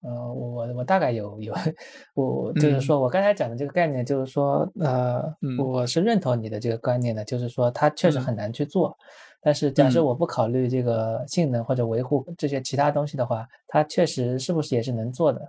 [0.00, 1.52] 呃，我我大概有有，
[2.14, 5.22] 我就是说我刚才讲的这个概念，就是说，呃，
[5.58, 8.96] 我是认同你的这个观念的，就是说它确实很难去做，
[9.40, 15.40] 但是假设我不考虑这个性能或者维护这些其他东西的话，它确实是不是也是能做的？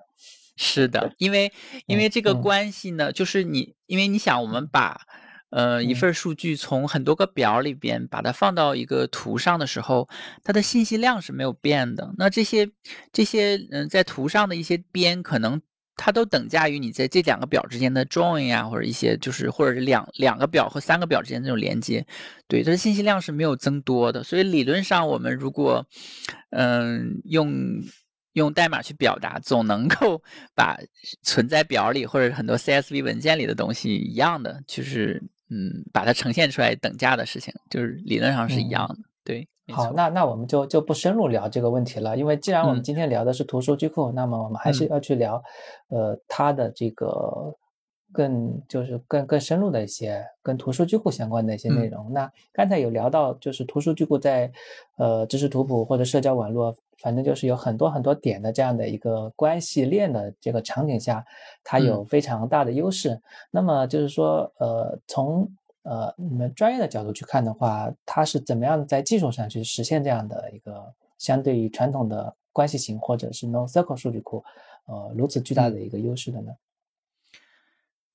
[0.56, 1.52] 是的，因为
[1.86, 5.00] 因为这个关系呢，就是你，因为你想，我们把
[5.50, 10.08] 呃一份数据从很多个表里边把它放到一个图上的时候，
[10.44, 12.14] 它的信息量是没有变的。
[12.18, 12.70] 那这些
[13.12, 15.62] 这些嗯，在图上的一些边，可能
[15.96, 22.06] 它都等价于你在这两个表之间的 join 啊，或者一些就是或者是两两个表和三个表之间这种连接，
[22.48, 24.24] 对它的信息量是没有增多的。
[24.24, 25.86] 所以理论上，我们如果
[26.52, 27.82] 嗯用。
[28.34, 30.22] 用代码去表达，总能够
[30.54, 30.78] 把
[31.24, 38.96] 存在表里或者很多 CSV 文件里的东西一样的，就是嗯，把它呈现出来等价的事情，就是理论上是一样的。
[39.24, 45.44] 对，好，那那我们就就不深入聊这个问题了，因为既然我们今天聊的是图数据库，那么我们还是要去聊，
[45.90, 47.56] 呃，它的这个。
[48.12, 52.12] 更就是更更深入的一些跟图数据库相关的一些内容。
[52.12, 54.52] 那刚才有聊到，就是图数据库在
[54.98, 61.26] 呃知识图谱或者社交网络反正就是有很多很多点的这样的一个关系链的这个场景下，
[61.64, 63.22] 它有非常大的优势。
[63.52, 65.50] 那么就是说，呃，从
[65.84, 74.44] 呃你们专业的角度去看的话，它是怎么样在技术上去实现这样的一个相对于传统的关系型或者是 NoSQL 数据库，
[74.86, 76.52] 呃，如此巨大的一个优势的呢？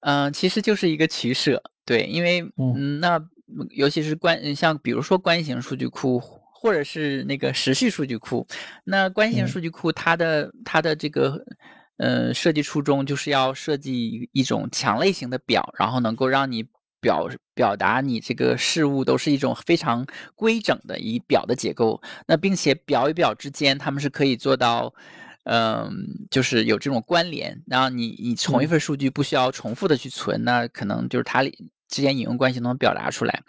[0.01, 3.19] 嗯，其实就是一个取舍，对，因为嗯，那
[3.71, 6.21] 尤其是关像比如说关系型数据库。
[6.65, 8.47] 或者是那个时序数据库，
[8.85, 11.39] 那关系型数据库它的它的这个
[11.99, 16.65] 呃设计初衷就是要设计一种强类型的表，然后能够让你
[17.03, 24.95] 表表达你这个事物都是一种非常规整的以表的结构，那并且表与表之间他们是可以做到，
[25.45, 25.93] 嗯，
[26.31, 31.74] 就是有这种关联，然后你你同一份数据不需要重复的去存，那可能就是它里。
[31.95, 33.43] 之间引用关系能表达出来，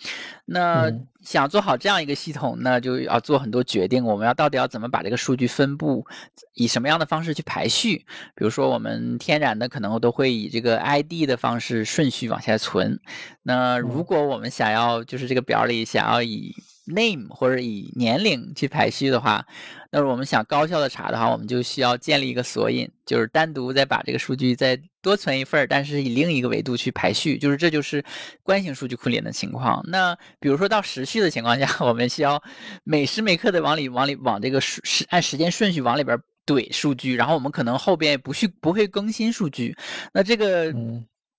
[0.46, 0.92] 那
[1.24, 4.06] 想做好这样一个系统，那就要做很多决定。
[4.06, 6.06] 我们要到底要怎么把这个数据分布，
[6.54, 8.06] 以什么样的方式去排序？
[8.36, 13.00] 比如说，我们天然的可能都会以这个 ID 的方式顺序往下存。
[13.42, 16.56] 那如果我们想要就是这个表里想要以
[16.86, 19.46] name 或者以年龄去排序的话，
[19.92, 28.04] 那我们想高效的查的话，我们就需要建立一个索引，就是单独再把这个数据再多存一份但是以另一个维度去排序，就是这就是
[28.44, 29.84] 关系数据库里的情况。
[29.88, 32.42] 那比如说到时序的情况下， 我们需要
[32.84, 39.76] 每时每刻的往里往里往这个时时按时间顺序往里边怼数据，然后我们可能后边不去不会更新数据，
[40.14, 40.74] 那这个。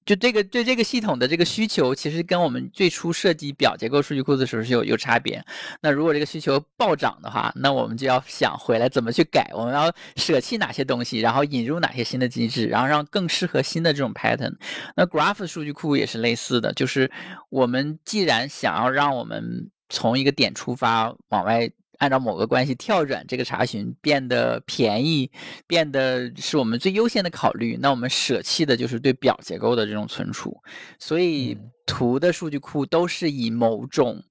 [0.06, 5.44] 就这个对这个系统的这个需求，其实跟我们最初设计表结构数据库的时候是有有差别。
[5.82, 14.54] 那如果这个需求暴涨的话，那我们就要想回来怎么去改，我们要舍弃哪些东西，然后引入哪些新的机制，然后让更适合新的这种 pattern。
[14.94, 17.10] 那 Graph 数据库也是类似的，就是
[17.50, 21.68] 我们既然想要让我们从一个点出发往外。
[21.98, 25.30] 按照某个关系跳转这个查询变得便宜，
[25.66, 27.78] 变得是我们最优先的考虑。
[27.80, 30.56] 那我们舍弃的就是对表结构的这种存储，
[30.98, 31.56] 所以
[31.86, 34.22] 图的数据库都是以某种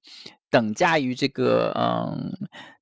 [0.50, 2.32] 等价于这个嗯，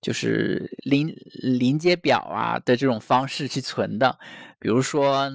[0.01, 4.18] 就是临临接表啊的这种方式去存的。
[4.59, 5.31] 比如说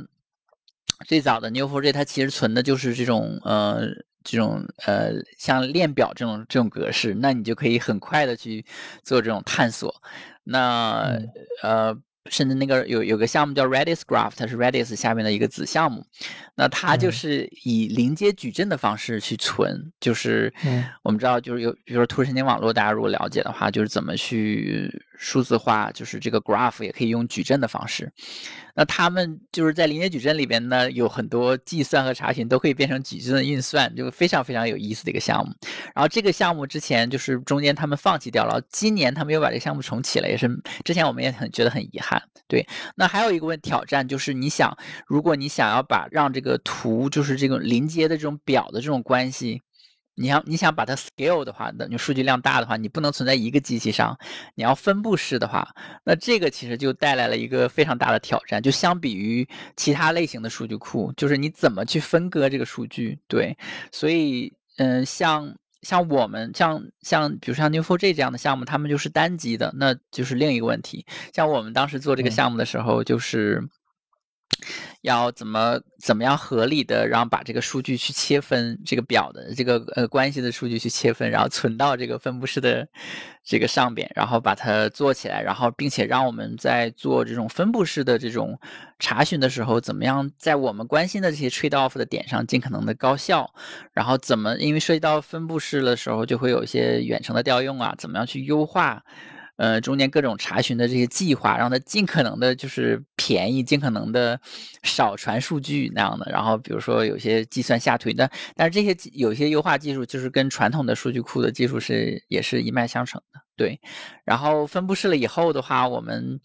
[1.08, 3.88] 最早的 Neo4j，它其实存的就是这种呃。
[4.24, 8.66] 这种呃，像链表这种这种格式，那你就可以很快的去
[9.04, 10.02] 做这种探索。
[10.44, 11.20] 那
[11.64, 11.98] 呃。
[12.30, 16.06] 甚至那个有有个项目叫 Redis Graph，它是 Redis 下面的一个子项目，
[16.54, 20.54] 那它就是以临接矩阵的方式去存，就是
[21.02, 28.10] 我们知道就是有，比如说图神经网络，大家如果了解的话，就是怎么去数字化，就是这个 Graph 也可以用矩阵的方式。
[28.74, 35.54] 那他们就是在临接矩阵里边呢，有很多计算和查询都可以变成矩阵的运算，就非常非常有意思的一个项目。
[35.94, 40.50] 然后这个项目之前就是中间他们放弃掉了，今年他们又把这个项目重启了，也是
[40.86, 42.22] 之前我们也很觉得很遗憾。
[42.48, 49.62] 对，那还有一个问挑战就是，你想，如果你想要把让这个图就是这种临接的这种表的这种关系，
[50.20, 54.18] 你想你想把它 scale 的话，那你数据量大的话，你不能存在一个机器上，
[54.56, 55.68] 你要分布式的话，
[56.04, 58.62] 那这个其实就带来了一个非常大的挑战。
[58.62, 63.18] 就相比于其他类型的数据库，就是你怎么去分割这个数据？
[63.28, 63.58] 对，
[63.92, 65.56] 所以嗯，像。
[65.82, 71.06] 像我们像像比如像 Neo4j 这样的项目，他们就是单机的，那就是另一个问题。
[71.34, 73.64] 像我们当时做这个项目的时候，就是。
[75.02, 82.88] 要怎么怎么样合理的然后把这个数据去切分这个表的这个呃关系的数据去切分，然后存到这个分布式的
[83.44, 88.60] 这个上边，然后把它做起来，然后并且让我们在做这种分布式的这种
[89.00, 93.50] 查询的时候，怎么样在我们关心的这些 trade off 的点上尽可能的高效，
[93.94, 99.04] 然后怎么因为涉及到分布式的时候，就会有一些远程的调用啊，怎么样去优化。
[99.60, 104.39] 呃，中间各种查询的这些计划，让它尽可能的就是便宜，尽可能的
[104.84, 106.26] 少传数据那样的。
[106.32, 113.41] 然后比如说有些计算下推，的但是这些有些优化技术就是跟传统的数据库的技术是也是一脉相承的。
[113.58, 113.78] 对，
[114.24, 116.39] 然后分布式了以后的话，我们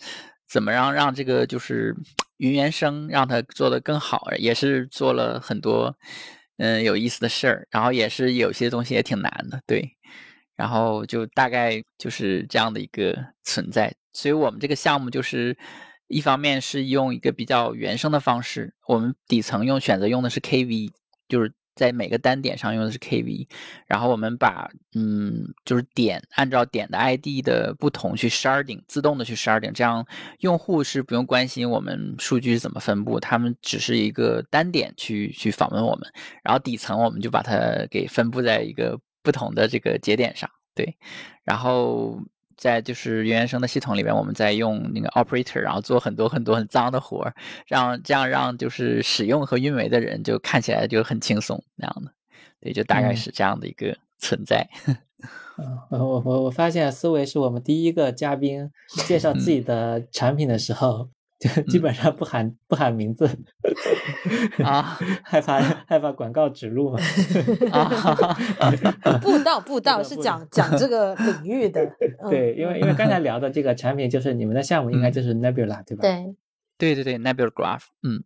[0.49, 1.95] 怎么让让这个就是
[2.39, 5.97] 云原生让它做的更好，也是做了很多
[6.59, 9.61] 嗯有意思的事儿，然后也是有些东西也挺难的。
[9.69, 9.94] 对。
[10.57, 15.57] 然后就大概就是这样的一个存在，所以我们这个项目就是
[16.07, 20.91] 一方面是用一个比较原生的方式，我们底层用选择用的是 KV，
[21.29, 23.49] 就是在每个单点上用的是 KV，
[23.89, 30.07] 然后我们把嗯就是点按照点的 ID 的不同去 sharding，自动的去 sharding，这样
[30.39, 36.09] 用户是不用关心我们数据是怎么分布，他们只是一个单点去去访问我们，
[36.45, 39.01] 然后底层我们就把它给分布在一个。
[39.25, 40.97] 不同的这个节点上，对，
[41.43, 42.21] 然后
[42.57, 47.35] 在就是原生的系统里面，我们在用那个 operator，然后做很多很多很脏的活儿，
[47.67, 52.13] 让这样让就是使用和运维的人就看起来就很轻松那样的。
[52.61, 54.69] 对，就大概是这样的一个存在。
[55.57, 58.71] 嗯， 我我我发现思维是我们第一个嘉宾
[59.07, 61.09] 介绍自己的产品的时候。
[61.45, 63.29] 就基本上不喊不喊名字
[64.65, 66.99] 啊， 害怕害怕广告植入嘛
[67.71, 67.91] 啊，
[69.21, 71.85] 布道布道是讲讲这个领域的，
[72.31, 76.03] 对，因为因为刚才聊的这个产品就是你们的项目，应该就是 Nebula 对吧？
[76.03, 76.35] 对。
[76.77, 78.25] 对对对，Nebula Graph，嗯。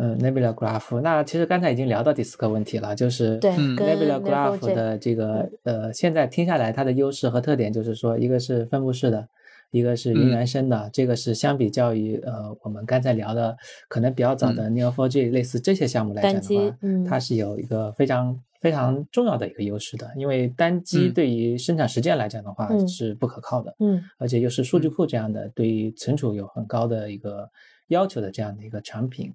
[0.00, 9.28] 嗯，Nebula Graph，那其实刚才已经聊到第四个问题了，就是对 Nebula Graph 的这个呃，现在听下来它的优势和特点就是说，一个是分布式的。
[9.70, 13.56] 一个是云原生的，这个是相比较于呃我们刚才聊的
[13.88, 27.48] 可能比较早的 Neo4j 类似这些项目来讲的话，它是有一个非常非常重要的一个优势的，因为单机对于生产实践来讲的话是不可靠的，嗯，而且又是数据库这样的对于存储有很高的一个
[27.88, 29.34] 要求的这样的一个产品。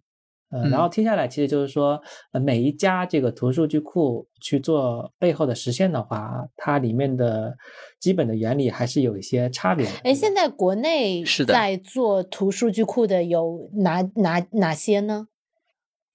[0.53, 1.99] 呃，然后听下来，其实就是说，
[2.31, 7.57] 呃，每一家这个图数据库去做背后的实现的话，它里面的
[7.99, 9.87] 基本的原理还是有一些差别。
[10.03, 15.27] 哎，现在国内是的在做图数据库的有哪哪哪些呢？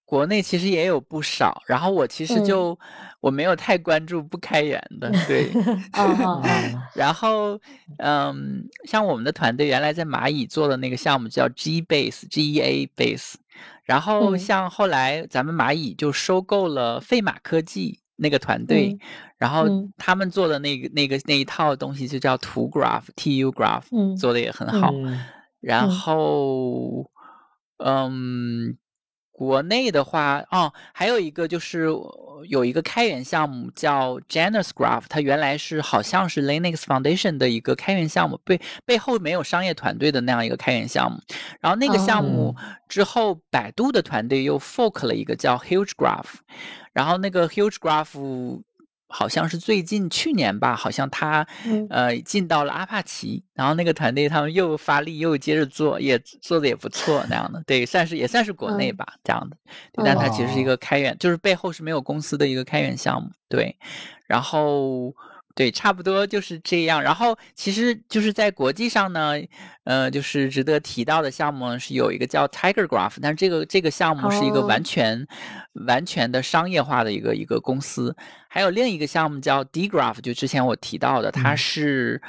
[0.05, 2.79] 国内其实也有不少，然后我其实就
[3.21, 5.51] 我没有太关注不开源的，对
[6.95, 7.61] 然后
[7.99, 13.35] 嗯，像我们的团队原来在蚂蚁做的那个项目叫 G Base G E A Base。
[13.89, 18.99] 然后像后来咱们蚂蚁就收购了费马科技那个团队，
[19.39, 19.65] 然后
[19.97, 23.85] 他们做的那个那个那一套东西就叫图 Graph T U Graph，
[24.15, 24.93] 做的也很好。
[25.61, 27.11] 然后，
[27.79, 28.77] 嗯。
[29.39, 31.87] 国内的话，哦，还有一个就是
[32.49, 41.21] 有一个开源项目叫 Janus Graph，它原来是好像是 Linux Foundation 的一个开源项目，背背后没有商业团队的那样一个开源项目。
[41.61, 42.57] 然后那个项目
[42.89, 46.41] 之后，百度的团队又 fork 了一个叫 Huge Graph，
[46.93, 48.61] 然后那个 Huge Graph。
[49.09, 51.47] 好像是最近去年吧，好像他
[51.91, 59.57] 呃进到了阿帕奇，然后那个团队他们又发力又接着做，也做的也不错那样的，对，算是也算是国内吧这样的，
[60.05, 63.77] 但它其实是一个开源，就是背后是没有公司的一个开源项目，对，
[64.27, 65.15] 然后。
[65.59, 67.03] 对，差不多就是这样。
[67.03, 69.35] 然后其实就是在国际上呢，
[69.83, 75.27] 呃，就是值得提到的项目是有一个叫 Tiger Graph，但是这个这个项目是一个完全
[75.89, 78.15] 完全的商业化的一个一个公司。
[78.49, 82.23] 还有另一个项目叫 D Graph，就之前我提到的，它是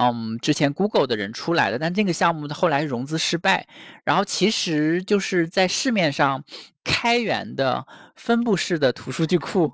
[0.00, 3.64] 嗯之前 Google 的人出来的，但这个项目后来融资失败。
[4.02, 6.42] 然后其实就是在市面上
[6.82, 9.72] 开源的分布式的图数据库。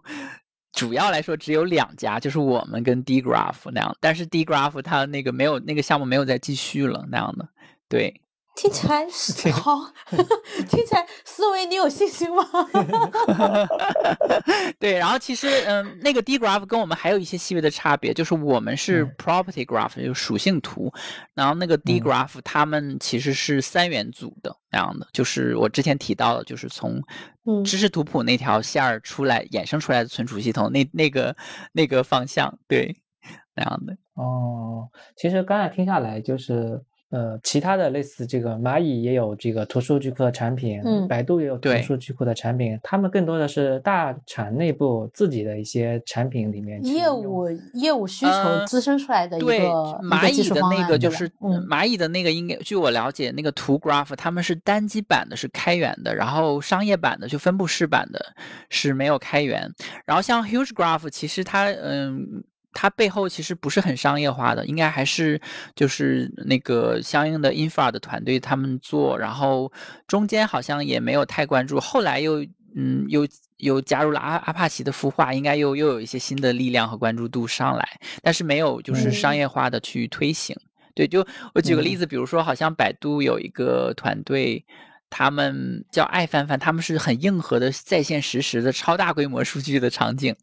[0.72, 7.48] 主要来说只有两家，就是我们跟 D Graph 那样，但是 D Graph 它那个没有那个项目没有再继续了那样的，
[7.88, 8.20] 对。
[8.60, 9.92] 听起来是好，
[10.68, 12.42] 听起来思维你有信心吗？
[14.80, 20.92] 对，然后其实嗯，那个 D graph 跟我们还有一些细微的差别，就是我们是 property graph，就是属性图，
[21.34, 27.00] 然后那个 D graph 他们其实是三元组的那样的，就是我之前提到的，就是从
[27.64, 31.36] 知识图谱那条线儿出来衍生出来的存储系统，那那个
[31.72, 32.96] 那个方向，对，
[33.54, 33.96] 那样的。
[34.14, 36.82] 哦，其实刚才听下来就是。
[37.10, 49.48] 呃，其他的类似这个蚂蚁也有这个图数据库的产品，嗯，百度也有图数据库的产品，他们更多的是大厂内部自己的一些产品里面业务业务需求滋生出来的一个
[50.02, 51.26] 蚂蚁的那个就是
[51.68, 58.34] 蚂蚁的那个应该据我了解，那个图 graph 他们是单机版的是开源的，然后商业版的就分布式版的
[58.68, 59.72] 是没有开源，
[60.04, 62.44] 然后像 huge graph 其实它嗯。
[62.72, 65.40] 它背后其实不是很商业化的，应该还是
[65.74, 69.72] 就是那个相应的 infra 的团队他们做，然后
[70.06, 72.44] 中间好像也没有太关注，后来又
[72.76, 80.56] 嗯又又加入了阿阿帕奇的孵化，应该又又有一些新的力量和关注度上来，但是没有就是商业化的去推行。
[80.94, 84.64] 对，就我举个例子，比如说好像百度有一个团队，
[85.08, 90.36] 他们叫爱翻翻，他们是很硬核的在线实时的超大规模数据的场景。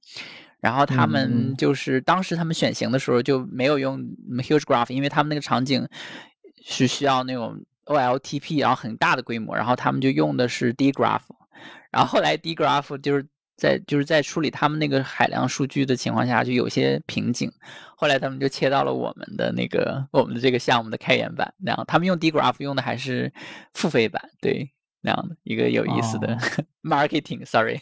[0.66, 4.00] 然后他们就是当时他们选型的时候就没有用
[4.40, 5.88] huge graph，因为他们那个场景
[6.66, 11.22] 是需要那种 OLTP，然后很大的规模，然后他们就用的是 D graph。
[11.92, 13.24] 然后后来 D graph 就是
[13.56, 17.52] 在就是在处理他们那个海量数据的情况下就有些瓶颈，
[17.96, 23.32] 后来他们就切到了我们的那个我们的这个项目的开源版，然后他们用 D graph 用的还是
[23.76, 24.72] 付费版，对。
[25.06, 26.36] 那样的一个有意思的
[26.84, 27.80] marketing，sorry。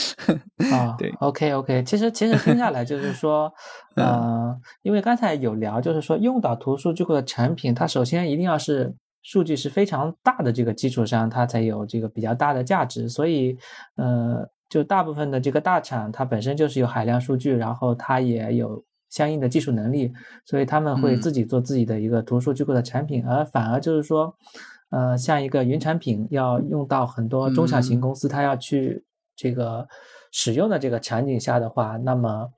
[0.72, 3.52] 啊，对，OK OK，其实其实听下来就是说，
[3.94, 13.08] 呃，因为刚才有聊，就是说用到图数据库的产品，它首先一定要是数据是非常大的这个基础上，它才有这个比较大的价值。
[13.08, 13.56] 所以，
[13.96, 20.12] 呃，就大部分的这个大厂，它本身就是有海量数据，然后它也有相应的技术能力，
[20.44, 24.36] 所以他们会自己做自己的一个图数据库的产品，而反而就是说，
[24.94, 29.86] 呃，像一个云产品要用到很多中小型公司，它要去这个。
[30.36, 32.50] 使用的这个场景下的话，那么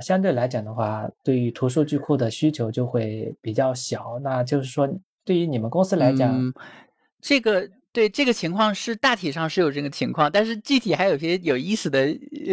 [0.00, 4.18] 相对来讲的话，对于图数据库的需求就会比较小。
[4.22, 4.88] 那就是说，
[5.22, 6.50] 对于你们公司来讲，
[7.20, 12.08] 这个对这个情况是大体上是有这个情况，但是具体还有些有意思的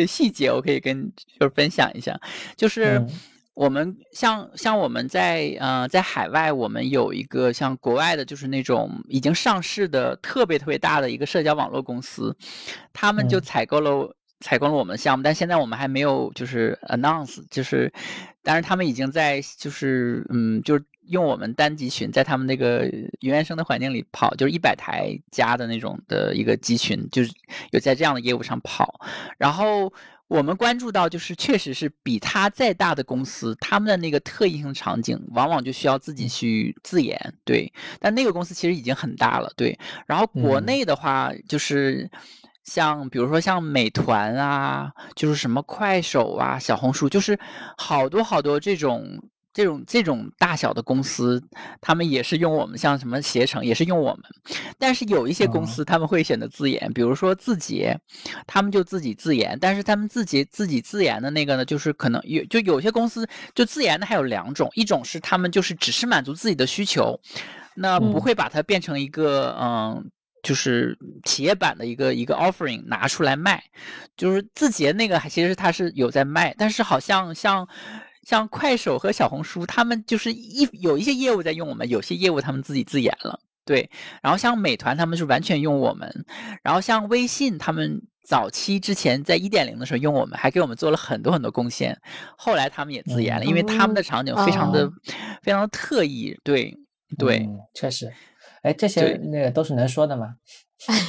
[0.05, 1.09] 细节，我可以跟
[1.39, 2.19] 就是分享一下。
[2.57, 3.01] 就是
[3.57, 12.37] 我们像像我们在呃在海外，我们有一个像国外的，就是那种已经上市的特别特别大的一个社交网络公司，
[12.93, 14.13] 他们就采购了。
[14.39, 17.91] 采购了我们的项目，但现在我们还没有就是 announce，就是，
[18.43, 27.33] 但是他们已经在就是嗯，就是用我们单集群在他们那个云原生的环境里跑，就是一百台加的那种的一个集群，就是
[27.71, 28.99] 有在这样的业务上跑。
[29.39, 29.91] 然后
[30.27, 37.71] 我们关注到，就是确实是比他再大的公司，他们的那个特异性场景往往就需要自己去自研，对。
[37.99, 39.77] 但那个公司其实已经很大了，对。
[40.05, 42.09] 然后国内的话，就是。
[42.67, 47.39] 像比如说像美团啊，就是什么快手啊、小红书，就是
[47.77, 49.01] 好多好多这种
[49.57, 51.41] 这种这种大小的公司，
[51.81, 54.23] 他们也是用我们，像什么携程也是用我们。
[54.77, 57.99] 但是有一些公司他们会选择自研，比如说字节，
[58.45, 59.57] 他们就自己自研。
[59.59, 67.19] 但是他们自己自己自研的那个呢，就是可能有就有些公司就自研的还有两种，一种是他们就是只是满足自己的需求，
[67.75, 70.11] 那不会把它变成一个嗯。
[70.43, 73.61] 就是企业版的一个一个 offering 拿出来卖，
[74.15, 77.67] 就是字节那个其实它是有在卖，但是好像像
[78.27, 83.89] 像快手和小红书，他们就是一有一些业务在用我们，有些业务他们自己自研了，对。
[84.21, 86.25] 然后像美团他们是完全用我们，
[86.61, 91.97] 然后像微信他们早期之前在一点零的时候用我们，还给我们做了很多很多贡献，
[92.37, 94.91] 后来他们也自研了，因为他们的场景非常的
[95.41, 96.77] 非常的特异，对
[97.17, 98.11] 对，确实。
[98.61, 100.35] 哎，这些那个都是能说的吗？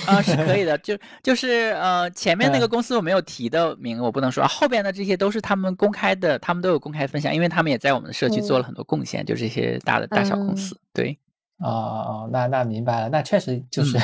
[0.06, 0.76] 啊，是可以的。
[0.78, 4.46] 就就是呃，前面那个公司我没有提的名，我不能说。
[4.46, 9.24] 后边的这些都是他们公开的，他们都有公开分享，因为他们也在我们的社区做了很多贡献。
[9.26, 11.18] 就这些大的大小公司，对。
[11.60, 13.08] 哦哦，那那明白了。
[13.08, 13.98] 那确实就是，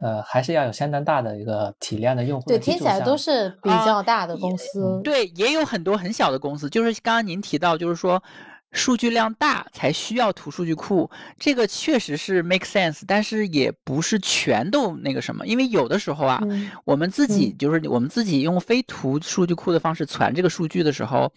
[0.00, 2.48] 呃，还是要有相当大的一个体量的用户。
[2.48, 5.00] 对，听起来都是比较大的公司。
[5.04, 6.68] 对，也有很多很小的公司。
[6.68, 8.22] 就是刚刚您提到，就是说。
[8.72, 16.40] 数据量大才需要图数据库，这个确实是 make sense，但是也不是全都那个什么，因为有的时候啊，
[16.84, 21.32] 我们自己就是我们自己用非图数据库的方式传这个数据的时候，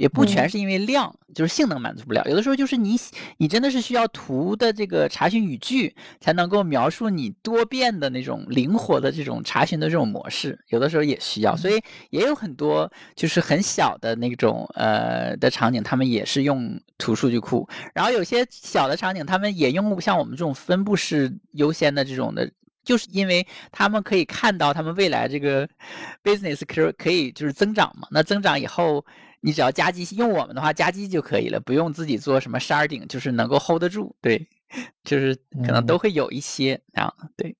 [0.00, 2.98] 也不全是因为量，就是性能满足不了，有的时候就是你
[3.36, 11.80] 你真的是需要图的这个查询语句才能够描述你多变的那种灵活的这种查询的这种模式，有的时候也需要，所以
[12.10, 16.80] 也有很多就是很小的那种呃的场景，他们也是用。
[17.00, 22.46] 图数据库，然后有些小的场景，他们也用像我们这种分布式优先的这种的，
[22.84, 25.66] 就是因为他们可以看到他们未来这个
[26.22, 28.06] business 可可以就是增长嘛。
[28.10, 29.02] 那增长以后，
[29.40, 34.14] 你只要加机用我们的话，加机就可以了，不用自己做什么 sharding，就是能够 hold 得住。
[34.20, 34.48] 对，
[35.04, 35.34] 就是
[35.64, 37.56] 可能都会有一些啊，对。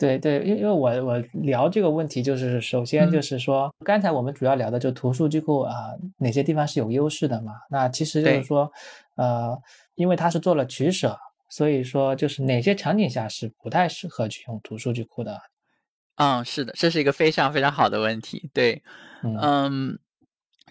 [0.00, 5.88] 对对，因因为我我聊这个问题，就是首先就是说，刚才我们主要聊的就图数据库啊，
[6.18, 7.54] 哪些地方是有优势的嘛？
[7.68, 8.70] 那其实就是说，
[9.16, 9.60] 呃，
[9.96, 11.18] 因为它是做了取舍，
[11.50, 15.40] 所以说就是哪些场景下是不太适合去用图数据库的？
[16.14, 18.48] 嗯，是的，这是一个非常非常好的问题。
[18.54, 18.80] 对，
[19.24, 19.98] 嗯。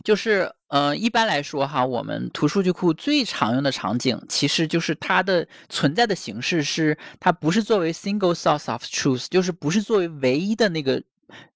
[0.04, 11.04] 就是，呃，一般来说哈，我们图数据库最常用的场景，其实就是它的存在的形式是，它不是作为 single source of truth，就是不是作为唯一的那个。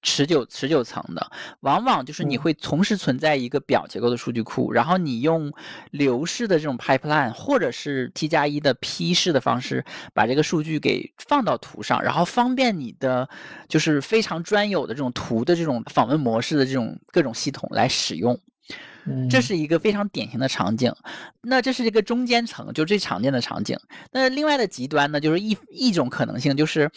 [0.01, 5.53] 持久持久层的，往往就是你会同时存在一个表结构的数据库，然后你用
[5.91, 13.29] 流式的这种 pipeline，或者是 T 加一的批式的方式，把这个数据给放到图上，然后方便你的
[13.69, 18.39] 就是非常专有的这种图的这种访问模式的这种各种系统来使用。
[19.29, 20.93] 这是一个非常典型的场景。
[21.41, 23.79] 那这是一个中间层，就最常见的场景。
[24.11, 26.91] 那另外的极端呢，就是一一种可能性就是。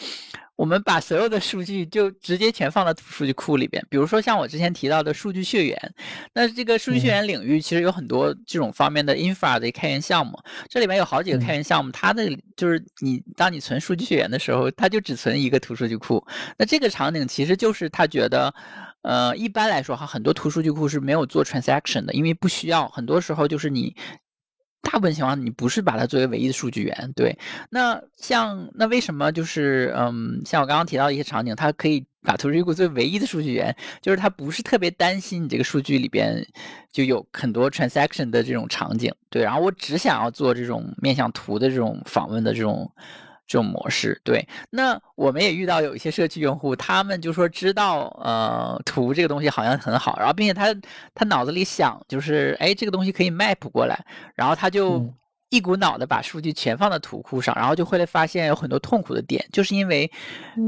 [0.56, 3.84] 我们把所有的数据就直接全放到数据库里边。
[3.90, 5.94] 比如说像我之前提到的数据血缘，
[6.32, 10.38] 那这个数据血缘领域其实有很多这种方面的 infra 的开源项目，
[10.68, 16.24] 这里面有好几个开源项目，它的就是你当你存数据血缘的时候，它就只存一个图数据库。
[16.56, 18.54] 那这个场景其实就是他觉得，
[19.02, 23.94] 呃，一般来说哈，很多图数据库是没有做 transaction 的，因为不需要，很多时候就是你。
[24.84, 27.36] 大部分情况，你不是把它作为唯一的数据源，对。
[27.70, 36.46] 那像那为什么就是嗯，像我刚刚提到一些场景，它可以把图数据库作为唯一的数据源，就是它不是特别担心你这个数据里边
[36.92, 39.42] 就有很多 transaction 的这种场景，对。
[39.42, 42.88] 然后我只想要做这种面向图的这种访问的这种。
[43.46, 50.74] 这种模式，对，那我们也遇到有一些社区用户，他们就说知道，呃，图这个东西好像很好，然后并且他
[51.14, 53.98] 他脑子里想就是，哎，这个东西可以 map 过来，
[54.34, 55.04] 然后他就
[55.50, 60.10] 一股脑的把数据全放到图库上，然后就会发现有很多痛苦的点，就是因为，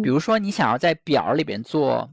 [0.02, 2.10] 比如说你想要在表里边做。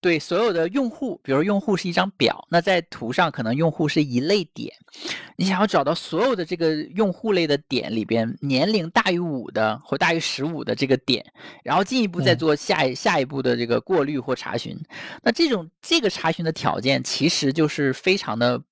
[0.00, 4.72] 对所有的用户，比如用户是一张表，那在图上可能用户是一类点，
[5.36, 11.24] 你想要找到所有的这个用户类的点里边，年龄大于五的或大于十五的这个点，
[11.64, 14.78] 然后进一步再做下一下一步的这个过滤或查询，
[15.22, 18.62] 那这种这个查询的条件其实就是非常的。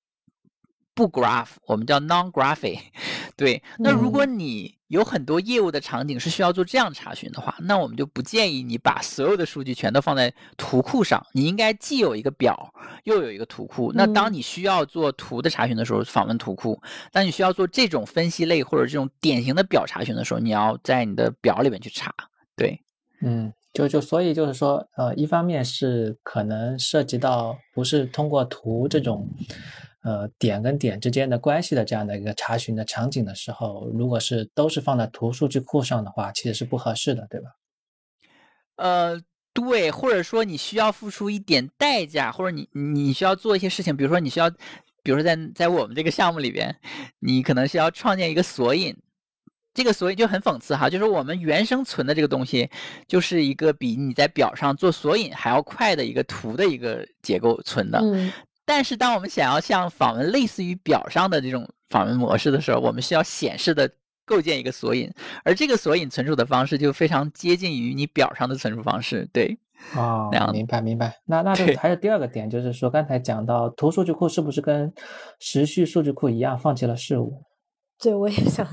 [0.96, 2.78] 不 graph，我们叫 non-graphic。
[3.36, 11.24] 对，那如果你有很多业务的场景是需要做这样查询的话，那我们就不建议你把所有的数据全都放在图库上。
[11.34, 12.72] 你应该既有一个表，
[13.04, 13.92] 又有一个图库。
[13.94, 16.74] 那当你需要做图的查询的时候，访问图库；
[17.12, 22.10] 当你需要做这种分析类或者这种典型的表查询的时候，你要在你的表里面去查。
[22.56, 22.80] 对，
[23.20, 29.28] 嗯，就就所以就是说，呃，一方面是可能涉及到不是通过图这种。
[30.06, 37.50] 呃，点跟点之间的关系的这样的一个查询的场景的时候，如果是都是放在图数据库上的话，其实是不合适的，对吧？
[38.76, 39.20] 呃，
[39.52, 44.48] 对，或者说你需要付出一点代价，或者你你需要做一些事情，比如说你需要，
[45.02, 46.76] 比如说在在我们这个项目里边，
[47.18, 48.96] 你可能需要创建一个索引，
[49.74, 52.70] 这个索引就很讽刺哈，就是我们原生存的这个东西，
[53.08, 58.00] 就是一个比你在表上做索引还要快的一个图的一个结构存的。
[58.66, 63.88] 但是，当我们想要像访问类似于表上的这种访问模式的时候，我们需要显示的
[64.24, 65.08] 构建一个索引，
[65.44, 69.26] 而这个索引存储的方式就非常接近于你表上的存储方式。
[69.32, 69.56] 对，
[69.94, 71.16] 啊，明白明白。
[71.24, 74.92] 那那就还有第二个点，就是说刚才讲到图数据库是不是跟
[75.38, 77.44] 时序数据库一样放弃了事物？
[77.98, 78.66] 对，我也想。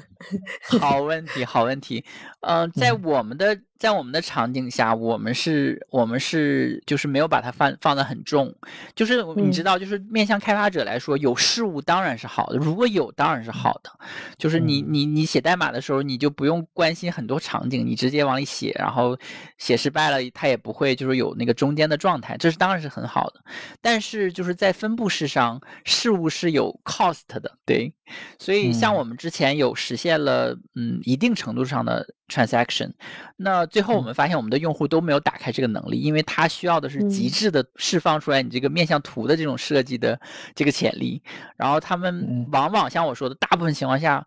[0.81, 2.03] 好问题，好问题。
[2.41, 3.57] 嗯，在我们的。
[3.84, 8.55] 在我们的场景下，我们是，我们是，就是没有把它放放得很重，
[8.95, 13.91] 就是你知道，就是面向开发者来说，有事物当然是好的，如果有当然是好的，
[14.38, 19.19] 就是你你你写代码的时候，你就不用关心很多场景，你直接往里写，然后
[19.57, 23.41] 写失败了，它也不会就是有那个中间的状态，这是当然是很好的。
[23.81, 27.93] 但是就是在分布式上，事物是有 cost 的，对，
[28.39, 32.07] 所以像我们之前有实现了，嗯，一定程度上的。
[32.30, 32.91] transaction，
[33.36, 40.19] 那最后我们发现我们的用户都没有打开这个能力，因为它需要的是极致的释放出来你这个面向图的这种设计的
[40.55, 41.21] 这个潜力。
[41.57, 44.26] 然后他们往往像我说的，大部分情况下，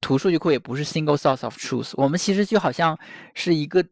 [0.00, 1.92] 图数据库也不是 single source of truth。
[1.94, 2.96] 我们其实就好像
[3.34, 3.82] 是一个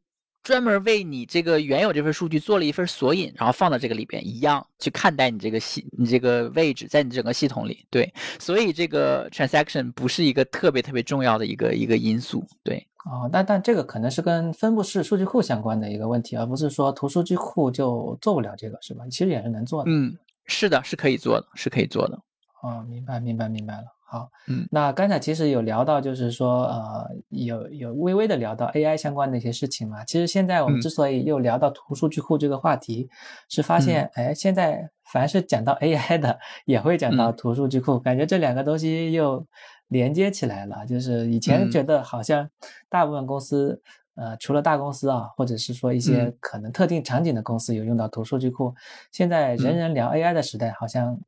[0.42, 7.86] 专门为你这个原有这份数据做了一份索引，然后放到这个里边一样去看待你这个系你这个位置在你整个系统里。
[7.90, 12.46] 对，所以这个 transaction 不是一个特别特别重要的一个一个因素。
[12.62, 12.86] 对。
[13.04, 19.04] 哦，那但这个可能是跟分布式数据库相关的一个问题，而不是说图数据库就做不了这个，是吧？
[19.10, 19.90] 其实也是能做的。
[19.90, 22.16] 嗯，是的，是可以做的，是可以做的。
[22.62, 23.84] 哦，明白，明白，明白了。
[24.08, 30.04] 好，嗯，那刚才其实有聊到，就是说，呃，有有微微的聊到 AI 相关的一些事情嘛。
[30.04, 33.08] 其实现在我们之所以又聊到图数据库这个话题，
[33.48, 39.44] 是发现，哎，现在凡是讲到 AI 的，也会讲到图数据库，感觉这两个东西又。
[39.92, 42.48] 连接起来了，就是以前觉得好像
[42.88, 43.80] 大部分公司，
[44.14, 48.74] 呃，除了大公司啊，或者是说一些可能特定场景的公司有用到图数据库，
[49.12, 51.20] 现在人人聊 AI 的时代，好像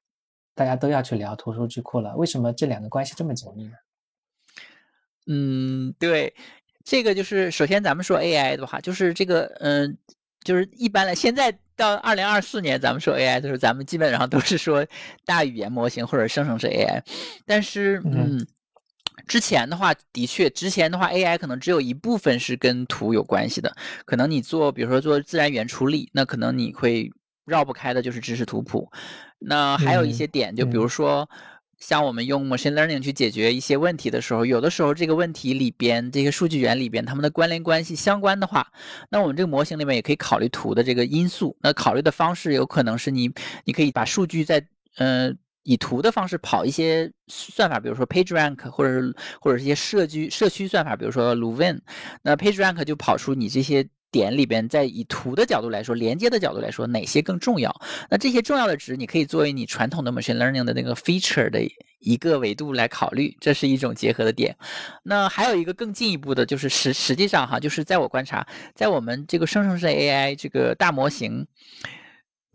[0.54, 2.16] 大家都要去聊图数据库了。
[2.16, 3.72] 为什么这两个关系这么紧密呢？
[5.26, 6.34] 嗯，对，
[6.82, 9.96] 这个就是首先咱们说 AI 的话，就是这个，嗯，
[10.42, 11.56] 就是一般来现在。
[11.76, 14.86] 到二零二四年，咱们说 AI 的时候，咱们基本上都是说
[15.24, 17.02] 大语言模型或者生成式 AI。
[17.44, 18.46] 但是，嗯，
[19.26, 23.74] 之前的话，的确，之前的话，AI 可能只有一部分是跟图有关系的。
[24.04, 27.10] 可能你做，比如说做自然语言处理，那可能你会
[27.44, 28.90] 绕不开的就是知识图谱。
[29.38, 31.28] 那还有一些点，就比如说。
[31.76, 38.66] 像我们用 machine learning 去解决一些问题的时候，有的时候这个问题里边这些数据源里边它们的关联关系相关的话，
[39.10, 41.54] 那我们这个模型里面也可以考虑图的这个因素。
[41.60, 43.30] 那考虑的方式有可能是你
[43.64, 44.64] 你可以把数据在
[44.96, 45.36] 嗯。
[45.64, 51.80] 以图的方式跑一些算法，比如说 PageRank，或者是或者是一些社区社区算法，比如说 Luvin。
[52.22, 57.74] 那 PageRank 就跑出你这些点里边，在以图的角度来说，连接的角度来说，哪些更重要？
[58.10, 61.60] 那这些重要的值，你可以作为你传统的 machine learning 的那个 feature 的
[61.98, 64.54] 一个维度来考虑，这是一种结合的点。
[65.02, 71.46] 那还有一个更进一步的，就是实实际上哈，就是在我观察，在我们这个生成式 AI 这个大模型。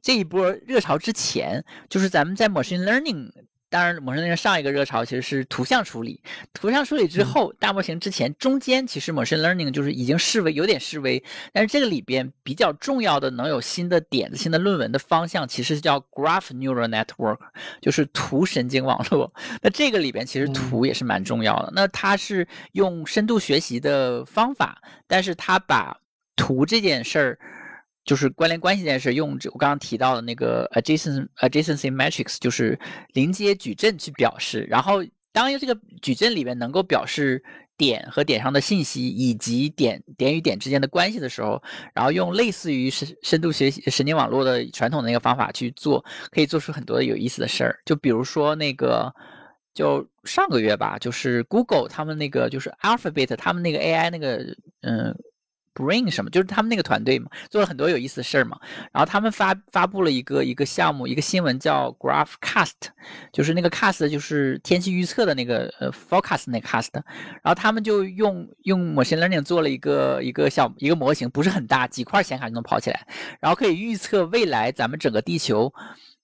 [0.02, 3.30] 这一波热潮之前，就是咱们在 machine learning，
[3.70, 6.22] 当然 machine learning 上一个热潮其实是图像处理，
[6.54, 11.22] 图像处理之后，大模型之前中间其实 machine learning 就是已经示威，有点示威。
[11.52, 17.40] 但是这个里边比较重要的能有新的点子、新的论文的方向，其实是叫 graph neural network，
[17.82, 19.34] 就是图神经网络。
[19.62, 21.72] 那这个里边其实图也是蛮重要的。
[21.76, 26.00] 那它是用深度学习的方法，但是它把
[26.36, 27.40] 图这件事儿。
[28.10, 32.76] 就是关联关系这件事，用我刚刚提到的那个 adjacent adjacency matrix，就是
[33.14, 34.66] 临接矩阵去表示。
[34.68, 37.40] 然后，当这个矩阵里面能够表示
[37.78, 41.62] 点和点上的信息，以及点点与点之间的关系的时候，
[41.94, 47.80] 然后用类似于深深度学习神经网络的传统的那个方法去做，可以做出很多有意思的事儿。
[47.86, 49.14] 就比如说那个，
[49.76, 54.44] 就上个月吧，就是 Google 他们那个就是 Alphabet 他们那个 AI 那个，
[54.82, 55.16] 嗯。
[55.80, 56.30] Bring 什么？
[56.30, 58.60] 就是他们那个团队嘛，做了很多有意思的事儿嘛。
[58.92, 62.74] 然后他们发发布了一个一个项目，一个新闻叫 GraphCast，
[63.32, 66.90] 就是那个 cast 就是天气预测的那个呃 forecast 那个 cast。
[66.92, 73.08] 然后他们就用用 machine learning 做了一个一个小一个模型，不是很大，几块显卡就能跑起来，
[73.40, 75.74] 然后可以预测未来咱们整个地球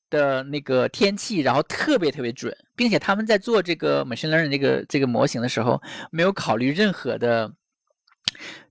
[0.09, 5.81] 的那个天气，然后特别特别准，并且他们在做这个 machine learning 这个这个模型的时候，
[6.11, 7.53] 没有考虑任何的。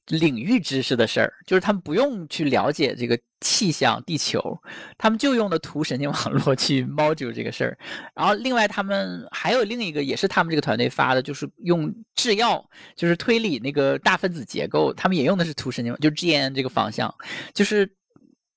[0.08, 4.58] 领域知识的事儿，就是他们不用去了解这个气象、地球，
[4.98, 7.78] 他们就用的图神经网络去 module 这个事儿。
[8.14, 12.62] 然后，另外他们还有另一个，也是他们这个团队发的，就是用制药，
[12.94, 17.14] 就是推理那个大分子结构，他们也用的是图神经，就 GN 这个方向。
[17.54, 17.90] 就是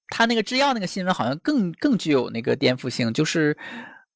[0.10, 3.58] 他那个制药那个新闻，好像更更具有那个颠覆性，就是。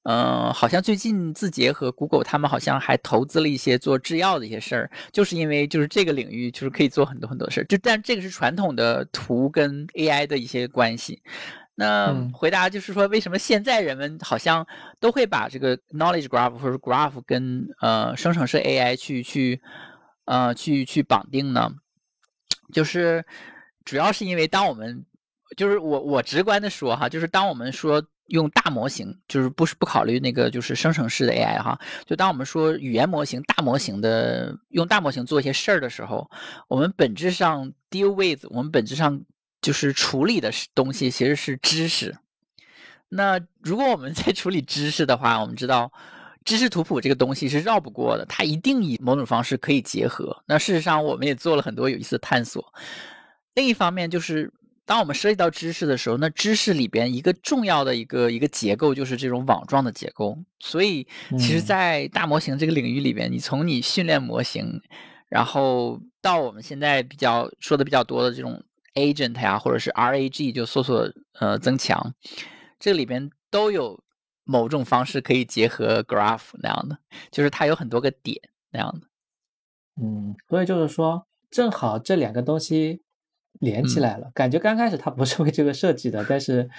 [0.04, 7.64] 嗯，好像最近字节和 Google 他们好像还投资了一些做制药的一些事儿，就是因为就是这个领域就是可以做很多很多事儿。
[7.66, 11.22] 就但这个是传统的图跟 AI 的一些关系。
[11.76, 14.66] 那回答就是说，为什么现在人们好像
[14.99, 19.62] 都会把这个 knowledge graph 或者 graph 跟呃生成式 AI 去去
[20.26, 21.72] 呃去去绑定呢？
[22.74, 23.24] 就是
[23.86, 25.06] 主要是因为当我们
[25.56, 28.04] 就是我我直观的说哈，就是当我们说。
[28.32, 36.30] 用大模型就是不是不考虑那个就是生成式的 AI 哈，就当我们说语言模型大模型的用大模型做一些事儿的时候，
[36.68, 39.22] 我们本质上 deal with 我们本质上
[39.62, 42.18] 就是处理的东西其实是知识。
[43.10, 45.92] 那如果我们 在处理知识的话，我们知道
[46.46, 50.42] 知识图谱这个东西是绕不过的，它一定以某种方式可以结合。
[50.48, 52.74] 那事实上我们也做了很多有意思的探索。
[53.54, 54.52] 另一方面就是。
[54.92, 60.38] 当我们涉及到知识的时候，那知识里边一个重要的一个一个结构就是这种网状的结构。
[60.60, 61.08] 所以，
[61.39, 64.82] 其实，在大模型这个领域里边，你从你训练模型，
[65.30, 68.62] 然后到我们现在比较说的比较多的这种
[68.96, 72.14] agent 呀，或者是 RAG 就搜索呃增强，
[72.78, 74.04] 这里边都有
[74.44, 76.98] 某种方式可以结合 graph 那样的，
[77.32, 78.38] 就是它有很多个点
[78.72, 79.08] 那样的。
[80.04, 83.04] 嗯，所以就是说，正好这两个东西。
[83.60, 86.70] 连起来了，感觉刚开始它不是为这个设计的，但是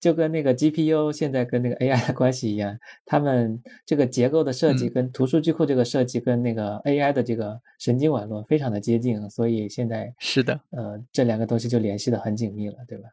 [0.00, 13.08] 就跟那个 GPU 现在跟那个 AI 的关系一样，他们这个结构的设计跟图数据库这个设计跟那个 AI 的这个神经网络非常的接近，所以现在是的，呃，这两个东西就联系的很紧密了，对吧？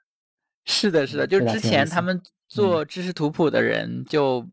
[0.65, 4.45] 是的，是的，就之前他们做知识图谱的人就。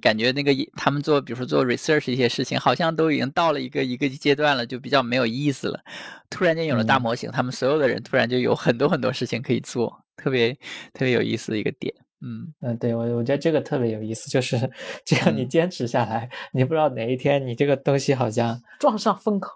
[0.00, 5.80] 感觉那个他们做，比如说做 research 一些事情，好像都已经到了一个一个阶段了，就比较没有意思了。
[6.30, 10.52] 突然间有了大模型，他们所有的人突然就有很多很多事情可以做，特别
[10.94, 11.94] 特别有意思的一个点。
[12.22, 14.58] 嗯嗯，对我我觉得这个特别有意思，就是
[15.04, 19.52] 只 要你坚持下来，你不知道哪一天你这个东西好像撞上风口。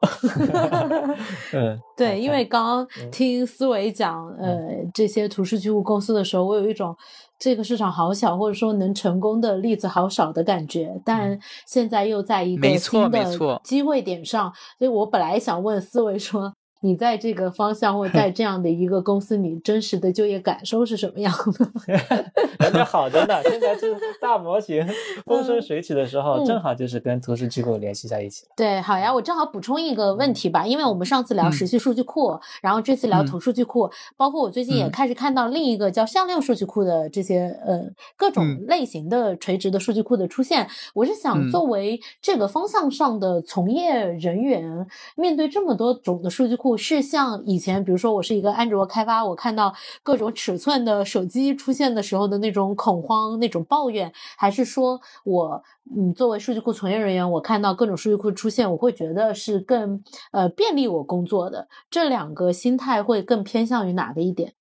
[1.54, 6.94] 嗯，对，因为刚刚听思维讲呃这些图数据库公司的时候，我有一种。
[7.40, 11.36] 这个市场好小，或者说能成功的例子好少的感觉，但
[11.66, 21.94] 现在又在一个新的机会点上，所以我本来想问思维说，你在这个方向或在 这样的一个公司，你真实的就业感受是什么样的？
[22.58, 24.86] 人家好着呢，现在是大模型
[25.26, 28.46] 风生水起的时候，正好就是跟图数据库联系在一起。
[28.56, 37.82] 对，好呀，我正好补充一个问题吧，因为我们上次聊时序数据库，然后这次聊图数据库，包括我最近也开始看到另一个叫向量数据库的这些呃
[38.16, 40.66] 各种类型的垂直的数据库的出现。
[40.94, 55.62] 我是想作为这个方向上的从业人员，面对这么多种的数据库，是像以前，比如说我是一个安卓开发，我看到各种尺寸的手机出现的时候的那种恐慌、那种抱怨，还是说我
[55.96, 60.02] 嗯作为数据库从业人员，我看到各种数据库出现，我会觉得是更
[60.32, 61.68] 呃便利我工作的？
[61.90, 64.54] 这两个心态会更偏向于哪个一点？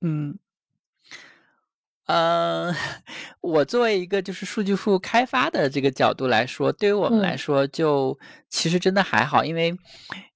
[0.00, 0.38] 嗯。
[2.08, 2.74] 嗯，
[3.40, 9.76] 我作为一个就是数据库开发的这个角度来说，对于我们来说，就其实真的还好，因为，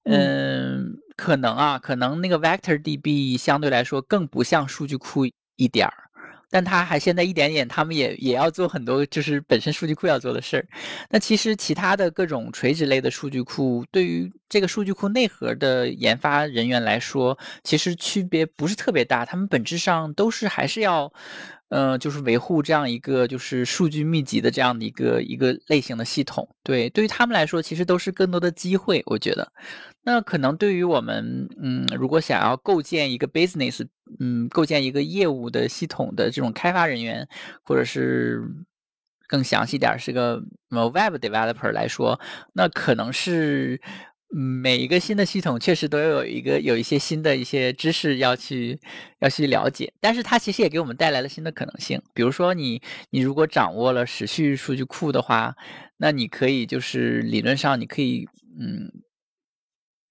[0.05, 5.95] 嗯，可能啊，可能那个 Vector DB 相对来说更不像数据库一点儿。
[6.51, 10.69] 但他还现在一点点，他们也也要做很多，就是本身数据库要做的事儿。
[11.09, 19.25] 那其实其他的各种垂直类的数据库，对于这个数据库内核的研发人员来说，其实区别不是特别大。
[19.25, 21.11] 他们本质上都是还是要，
[21.73, 26.47] 呃，就是维护这样一个就是数据密集的这样的一个一个类型的系统。
[26.63, 29.03] 对，对于他们来说，其实都是更多的机会。
[29.07, 29.51] 我觉得，
[30.03, 33.87] 那可能对于我们，嗯，如果想要构建一个 business。
[34.21, 37.27] 嗯，构建一个业务的系统的这种开发人员，
[37.63, 38.43] 或者是
[39.27, 42.21] 更详细点是个 web developer 来说，
[42.53, 43.81] 那可能是
[44.35, 48.81] 每一个新的系统确实都要有一个有一些新的一些知识要去
[49.21, 52.01] 要去了解，但是它其实也给我们带来了新的可能性。
[52.15, 52.81] 比如说你
[53.11, 55.55] 你如果掌握了时序数据库的话，
[55.99, 58.27] 那你可以就是理论上你可以
[58.59, 58.91] 嗯。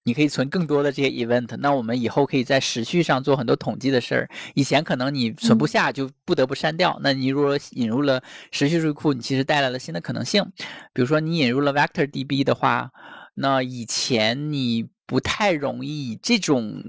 [0.04, 4.28] 你可以存更多的这些 event，那我们以后可以在时序上做很多统计的事儿。
[4.54, 6.98] 以前可能你存不下，就不得不删掉。
[7.04, 8.20] 那你如果引入了
[8.50, 10.44] 时序数据库，你其实带来了新的可能性。
[10.92, 12.90] 比如说你引入了 vector DB 的话，
[13.34, 16.82] 那以前你不太容易以这种。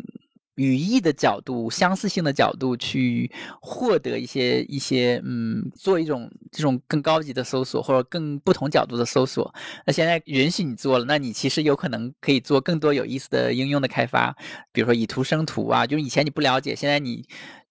[0.58, 9.52] 语义的角度、相似性的角度去获得一些一些，嗯，做一种这种更高级的搜索或者更不同角度的搜索。
[9.88, 14.38] 那现在允许你做了，那你其实有可能可以做更多有意思的应用的开发，
[14.72, 17.26] 比如说以图生图啊，就是以前你不了解，现在你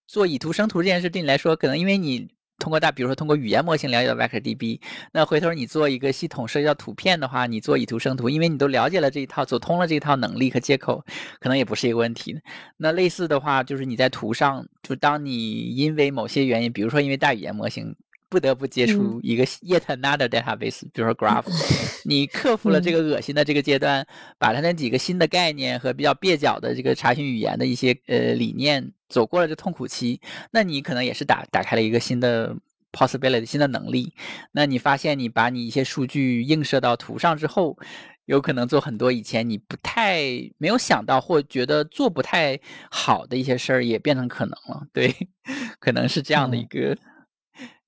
[0.09, 2.31] 做以图生图这件事对你来说，可能因为你。
[2.63, 4.79] 通过大，比如说通过语言模型了解到 Vector DB，
[5.13, 11.05] 那回头你做一个系统涉及到图片的话，你做以图生图，因为你都了解了这一套，走通了这一套能力和接口，
[11.41, 12.41] 可能也不是一个问题。
[12.77, 17.97] 那类似的话，就是你在图上，就当你因为某些原因，比如说因为大语言模型。
[18.33, 21.45] 不得不接触一个 yet another database，比如说 Graph，
[22.07, 24.07] 你克服了这个恶心的这个阶段，
[24.39, 32.57] 把它那几个新的概念和比较蹩脚的这个查询语言的一些呃理念走过了这痛苦期，那你可能也是打打开了一个新的
[32.91, 34.15] possibility，新的能力。
[34.53, 37.77] 那你发现你把你一些数据映射到图上之后，
[38.25, 40.23] 有可能做很多以前你不太
[40.59, 42.59] 没有想到或觉得做不太
[42.91, 44.87] 好的一些事儿，也变成可能了。
[44.93, 45.15] 对，
[45.79, 46.97] 可能是这样的一个。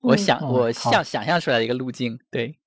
[0.01, 2.59] 我想，我想想象出来的一个路径，对。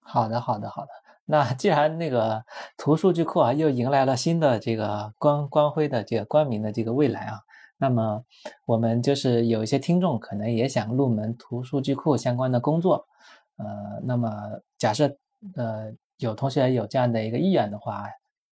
[0.00, 0.88] 好的，好的，好的。
[1.24, 2.44] 那既然那个
[2.76, 7.40] 图数据库啊，又迎来了新的这个光光辉的这个光明的这个未来啊，
[7.82, 8.24] 那么
[8.64, 13.08] 我们就是有一些听众可能也想入门图数据库相关的工作，
[13.56, 14.30] 呃，那么
[14.78, 15.18] 假设
[15.56, 18.04] 呃有同学有这样的一个意愿的话，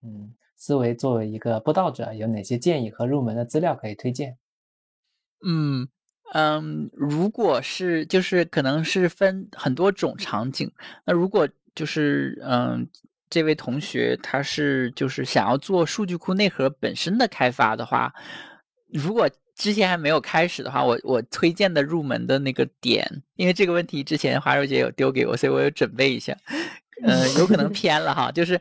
[0.03, 4.37] 嗯，思维作为一个播道者，有哪些建议和入门的资料可以推荐？
[5.47, 5.89] 嗯。
[6.33, 10.70] 嗯，如果是就是可能是分很多种场景。
[11.05, 12.89] 那如果就是嗯，
[13.28, 18.14] 这位同学他是就是想要做数据库内核本身的开发的话，
[18.93, 26.36] 如果之前还没有开始的话，我我推荐的入门的那个点，因为这个问题之前华柔姐有丢给我，所以我有准备一下。
[27.03, 28.61] 呃，有可能偏了哈，就是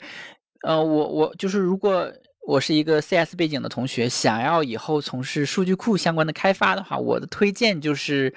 [0.64, 2.12] 呃，我我就是如果。
[2.48, 8.34] 我是一个 CS 背景的同学，想要以后从事数据库相关的开发的话，我的推荐就是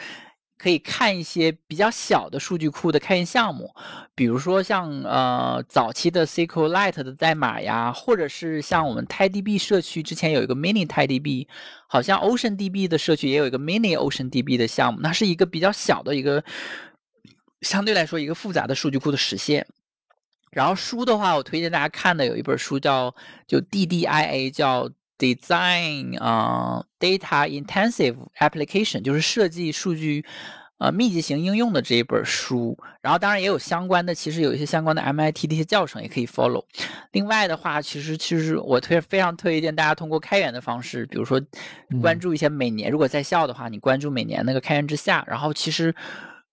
[0.63, 3.75] 可以看一些比较小的数据库的开源项目，
[4.15, 11.49] 比如说像呃早期的 SQLite 的代码呀，或者是像我们 TiDB 社区之前有一个 Mini TiDB，
[11.89, 16.45] 好像 OceanDB 的社区也有一个 Mini OceanDB 的项目，那是一个比较小的一个
[17.63, 19.67] 相对来说一个复杂的数据库的实现。
[20.53, 23.13] 然后书的话，我推荐大家看的有一本书叫
[23.49, 24.89] 就 DDIA，叫
[25.23, 30.25] Design 啊 Data Intensive Application，就是设计数据
[30.79, 36.65] 呃密集型应用的这一本书，然后当然也有相关的，其实有一些相关的 MIT 的一些教程也可以 follow。
[37.13, 41.41] 另外的话，其实其实我推非常推荐大家通过开源的方式，比如说
[42.01, 45.95] 关注一些每年如果在校的话，你关注每年那个开源之下，然后其实。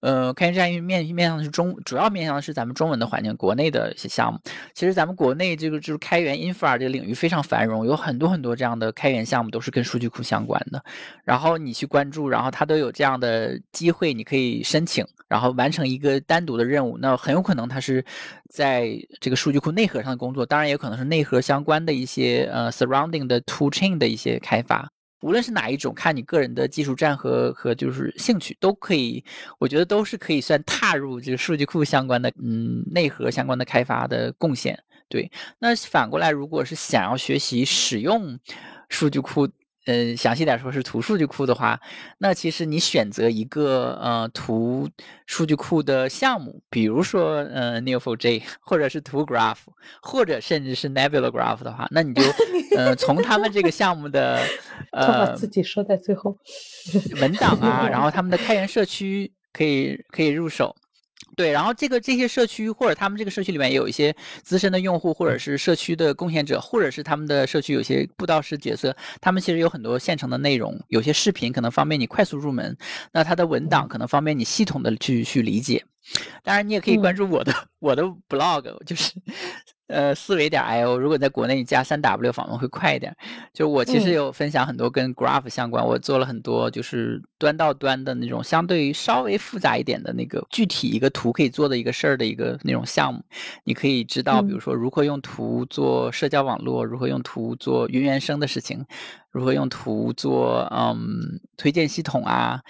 [0.02, 4.40] 呃，开源战役面面向的是中，主要面向的是咱们中文的环境，国内的一些项目。
[4.74, 10.82] 其实咱们国内这个就是开源 infra 这个领域非常繁荣，有很多很多这样的开源项目都是跟数据库相关的。
[11.24, 16.98] 然后你去关注，然后它都有这样的机会，你可以申请，然后完成一个单独的任务。
[16.98, 18.04] 那很有可能它是
[18.50, 18.90] 在
[19.20, 24.90] 这个数据库内核上的工作，当然也可能是内核相关的一些呃 surrounding 的 tool chain 的一些开发。
[25.22, 29.24] 无论是哪一种，看你个人的技术栈和和就是兴趣都可以，
[29.58, 34.78] 我觉得都是可以算踏入这个数据库相关的，嗯，内核相关的开发的贡献。
[35.08, 38.40] 对，那反过来，如果是想要学习使用
[38.90, 39.48] 数据库。
[39.86, 41.80] 嗯，详细点说是图数据库的话，
[42.20, 44.88] 那其实你选择一个呃图
[45.26, 49.58] 数据库的项目，比如说呃 Neo4j， 或者是图 Graph，
[50.02, 52.22] 或者甚至是 Nebula Graph 的话，那你就
[52.78, 54.40] 呃从他们这个项目的
[54.92, 56.38] 呃自己说在最后
[57.22, 60.76] 文档啊，然后他们的开源社区可以可以入手。
[61.40, 64.14] 对，然后这个这些社区或者他们这个社区里面也有一些
[64.44, 72.76] 资深的用户，或者是社区的贡献者，或者是他们的社区有些布道师角色，他们其实有很多现成的内容，有些视频可能方便你快速入门，
[73.14, 75.82] 那它的文档可能方便你系统的去去理解。
[76.44, 79.14] 当然，你也可以关注我的我的 blog，就是。
[79.90, 83.12] 呃，思维点 io，如果在国内你加三 w 访问会快一点。
[83.52, 93.20] 就我其实有分享很多跟 graph 相关，我做了很多就是端到端的那种，相对于稍微复杂一点的那个具体一个图可以做的一个事儿的一个那种项目。
[93.64, 98.86] 你可以知道，比如说如何用图做社交网络，如何用图做云原生的事情，
[99.32, 102.62] 如何用图做嗯推荐系统啊，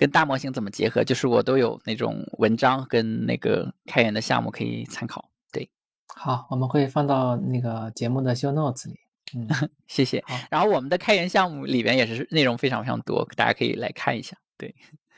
[0.00, 5.28] 跟大模型怎么结合，就是我都有那种文章跟那个开源的项目可以参考。
[5.52, 5.70] 对
[6.16, 8.94] 好，我们会放到那个节目的 show notes 里。
[9.36, 9.46] 嗯，
[9.88, 10.24] 谢谢。
[10.50, 14.34] 然后我们的开源项目里边也是内容非常非常多，大家可以来看一下。
[14.56, 14.74] 对，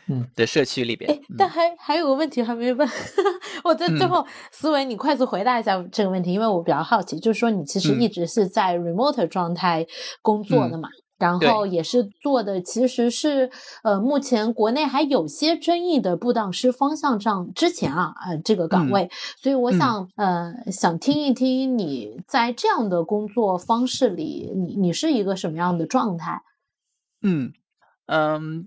[0.09, 1.09] 嗯， 的社区里边。
[1.09, 2.89] 哎，但还还有个问题还没问，
[3.63, 9.87] 我在最后，思维你快速回答一下这个问题，因为我比较好奇，就是说你其实一直是在 remote 状态
[10.21, 10.89] 工作的嘛？
[11.23, 13.49] 然后也是做的，其实是
[13.85, 19.09] 呃，目前国内还有些争议的布道师方向上之前啊，呃，这个岗位，
[19.41, 26.43] 所以我想呃，想听一听你在这样的工作方式里，你你是一个什么样的状态？
[27.23, 27.53] 嗯
[28.07, 28.67] 嗯，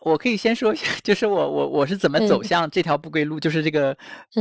[0.00, 3.94] 我可以先说一下， 就是我我我是怎么走向这条不归路，就是这个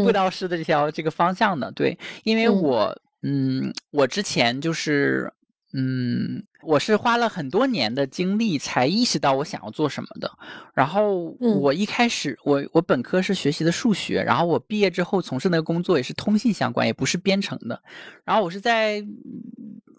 [0.05, 1.69] 布道师的这条这个方向的。
[1.73, 5.33] 对，因为我嗯，我之前就是
[5.73, 6.43] 嗯。
[6.61, 10.31] 我是花了很多年的精力才意识到我想要做什么的。
[10.73, 17.81] 然后我一开始，我我本科是学习的数学，然后我毕业之后从事那个工作也是通信相关，也不是编程的。
[18.23, 19.05] 然后我是在。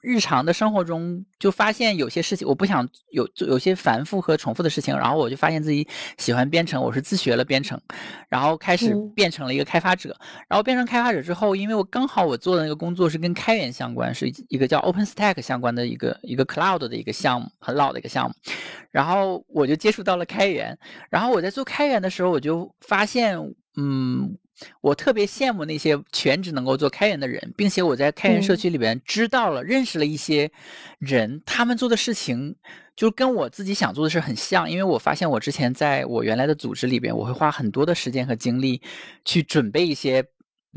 [0.00, 5.86] 日常的生活中，就发现有些事情我不想有有些繁复和重复的事情，然后我就发现自己
[6.18, 7.80] 喜欢编程，我是自学了编程，
[8.28, 10.16] 然后开始变成了一个开发者。
[10.48, 18.34] 然后变成开发者之后，因为我刚好我做的那个工作是跟开源相关，是一个叫 OpenStack 相关的一个一个 Cloud 的一个项目，很老的一个项目。
[18.90, 20.76] 然后我就接触到了开源，
[21.10, 23.38] 然后我在做开源的时候，我就发现，
[23.76, 24.38] 嗯。
[24.82, 30.52] 我特别羡慕那些全职能够做开源的人，并且我在开源社区里边知道了、认识了一些
[30.98, 32.54] 人，他们做的事情
[32.94, 34.70] 就跟我自己想做的事很像。
[34.70, 38.82] 因为我发现我之前在我原来的组织里边，我会花很多的时间和精力
[39.24, 40.22] 去准备一些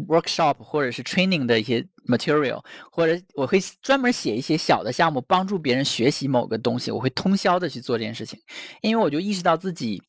[0.08, 6.90] workshop 或者是 training 的一些 material，或者我会专门写一些小的项目，帮助别人学习某个东西。
[6.90, 8.40] 我会通宵的去做这件事情，
[8.82, 10.02] 因为我就意识到自己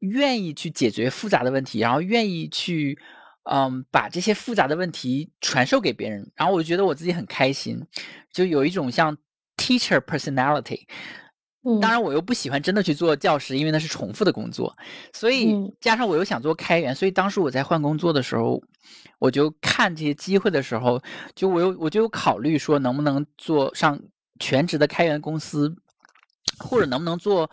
[0.00, 2.98] 愿意去解决复杂的问题，然后愿意去。
[3.48, 7.80] 嗯，把这些复杂的问题传授给别人，然后我觉得我自己很开心，
[8.32, 9.16] 就有一种像
[9.56, 10.80] teacher personality。
[11.80, 14.76] 当然，我又不喜欢真的去做教师，因为那是重复的工作。
[15.12, 18.60] 所以加上我又想做开源，所以当时我在换工作的时候，
[19.20, 21.00] 我就看这些机会的时候，
[21.36, 23.96] 就我有我就有考虑说，能不能做上
[24.40, 25.72] 全职的开源公司，
[26.58, 27.48] 或者能不能做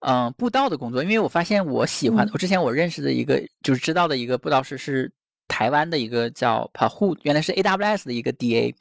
[0.00, 1.02] 嗯布道的工作？
[1.02, 5.10] 因为我发现我喜欢，我之前我认识的一个就是知道的一个布道师是。
[5.50, 8.74] 台湾的一个叫 Pahu，原来是 AWS 的一个 DA，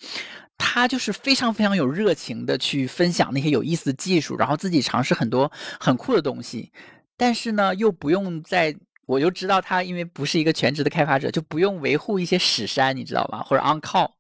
[0.57, 5.49] 他就是非常非常有热情的去分享那些有意思的技术，然后自己尝试很多
[5.80, 6.70] 很酷的东西，
[7.15, 8.76] 但是呢，又不用在，
[9.07, 13.41] 我就知道他因为不是一个全职的开发者，就不用维护一些史山，你知道吧？
[13.41, 14.11] 或者 on call。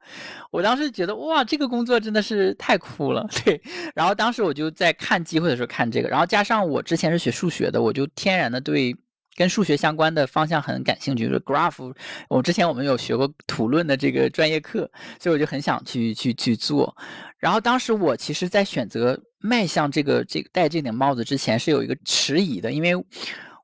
[0.49, 3.61] 我当时觉得哇，这个工作真的是太酷了， 对。
[3.93, 8.95] 然后当时我就在看机会的时候看这个，然后加上我之前是学数学的，我就天然的对。
[9.35, 11.93] 跟数学相关的方向很感兴趣，就是 graph。
[12.27, 16.97] 我之前我们有学过图论的这个专业课，所以我就很想去去去做。
[17.37, 22.95] 然后当时我其实，在选择迈向这个这个戴这顶帽子之前，是有一个迟疑的，因为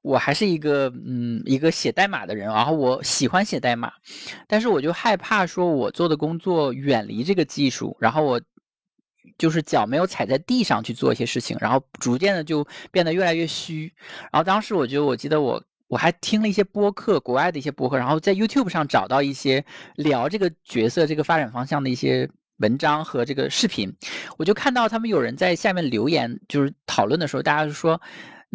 [0.03, 3.91] 我还是一个嗯一个写代码的人，然后我喜欢写代码，
[4.47, 8.39] 但是我就害怕说我做的工作远离这个技术，然后我。
[9.37, 13.91] 就是脚没有踩在地上去做一些事情，然后逐渐的就变得越来越虚。
[14.31, 19.63] 然后当时我觉得，我记得我我还听了一些播客，国外的一些播客，然后在 YouTube 上找到一些
[19.95, 23.91] 聊这个角色、这个发展方向的一些文章和这个视频。
[24.37, 27.99] 我就看到他们有人在下面留言，就是讨论的时候，大家就说。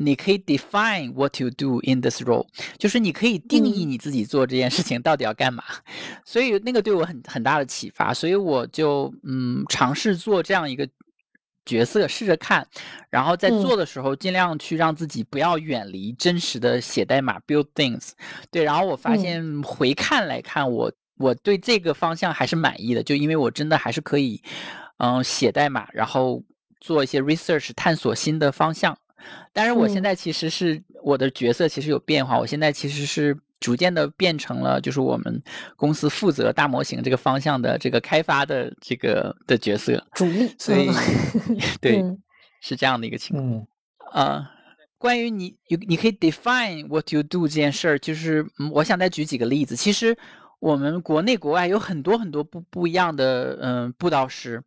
[0.00, 2.46] 你可以 define what you do in this role，
[2.78, 5.64] 就是你可以定义你自己做这件事情到底要干嘛，
[6.24, 10.88] 所以那个对我很很大的启发，所以我就嗯尝试做这样一个
[11.64, 12.64] 角色，试着看，
[13.10, 18.12] 然后在做的时候尽量去让自己不要远离真实的写代码 build things，
[18.52, 24.40] 对，然后我发现回看来看，我我对这个方向还是满意的，就因为我真的还是可以
[24.98, 26.40] 嗯写代码，然后
[26.80, 28.96] 做一些 research 探索新的方向。
[29.52, 35.42] 但是我现在其实是我的角色其实有变化，我现在其实是逐渐的变成了就是我们
[35.76, 40.88] 公司负责大模型这个方向的这个开发的这个的角色主力，所以
[41.80, 42.04] 对
[42.60, 43.66] 是这样的一个情况
[44.12, 44.50] 啊。
[44.98, 49.76] 关于你有你可以 define what you do 这件事儿，就是我想再举几个例子。
[49.76, 50.16] 其实
[50.58, 54.62] 我们国内国外有很多很多不不一样的嗯布道师。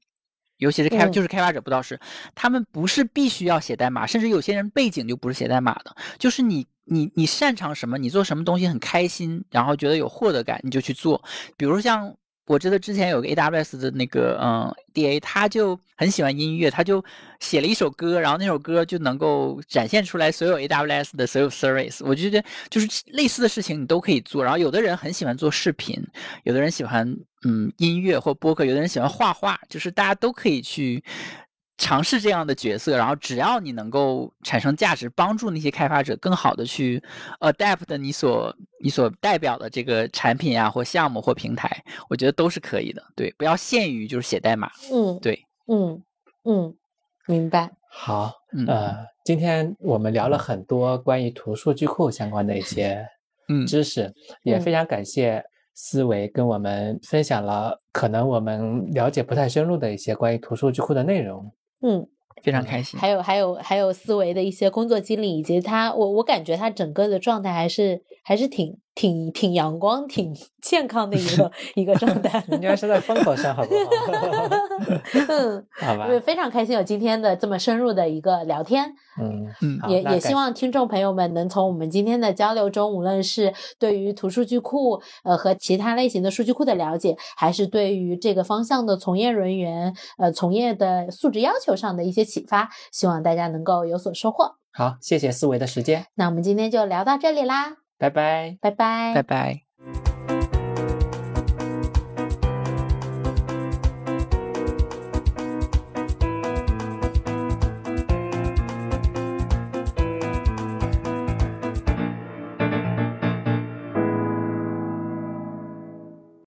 [0.62, 2.00] 尤其是开就是开发者布道师，
[2.34, 11.22] 他们不是必须要写代码，甚至有些人背景就不是写代码的，就是你你你擅长什么，你做什么东西很开心，然后觉得有获得感，你就去做。
[11.58, 12.16] 比如像。
[12.48, 17.04] 我知道之前有个 AWS 的那个嗯 DA，他就很喜欢音乐，他就
[17.40, 22.02] 写了一首歌，然后那首歌就能够展现出来所有 AWS 的所有 service。
[22.04, 24.44] 我觉得就是类似的事情你都可以做。
[24.44, 25.96] 然后有的人很喜欢做视频，
[26.44, 27.08] 有的人喜欢
[27.46, 31.04] 嗯音乐或播客，有的人喜欢画画，就是大家都可以去。
[31.82, 37.02] 尝试这样的角色，然后只要你能够产生价值，帮助那些开发者更好的去
[37.40, 43.04] adapt 你所你所代表的这个产品啊，或项目或平台，我觉得都是可以的。
[43.16, 44.70] 对，不要限于就是写代码。
[44.94, 46.00] 嗯，对，嗯
[46.44, 46.76] 嗯，
[47.26, 47.72] 明白。
[47.90, 48.32] 好，
[48.68, 53.04] 呃，今天我们聊了很多关于图数据库相关的一些
[53.50, 54.14] 嗯知识，
[54.44, 61.52] 也非常感谢思维跟我们分享了可能我们了解不太深入的一些关于图数据库的内容。
[61.82, 62.08] 嗯，
[62.44, 63.00] 非常开心。
[63.00, 68.81] 还有还有还有思维的一些工作经历，以及他，我我感觉他整个的状态还是还是挺。
[68.94, 73.90] 挺挺阳光、挺 健康的一个 一个状态，应该是在风口上，好不好？
[75.30, 76.08] 嗯， 好吧。
[76.24, 94.56] 非常开心有今天的这么深入的一个聊天，嗯嗯，也也希望听众朋友们能从我们今天的交流中，无论是对于图数据库呃和其他类型的数据库的了解，还是对于这个方向的从业人员呃从业的素质要求上的一些启发，希望大家能够有所收获。
[94.74, 97.81] 好，谢谢思维的时间，那我们今天就聊到这里啦。
[98.02, 100.31] 拜拜，拜拜，拜拜。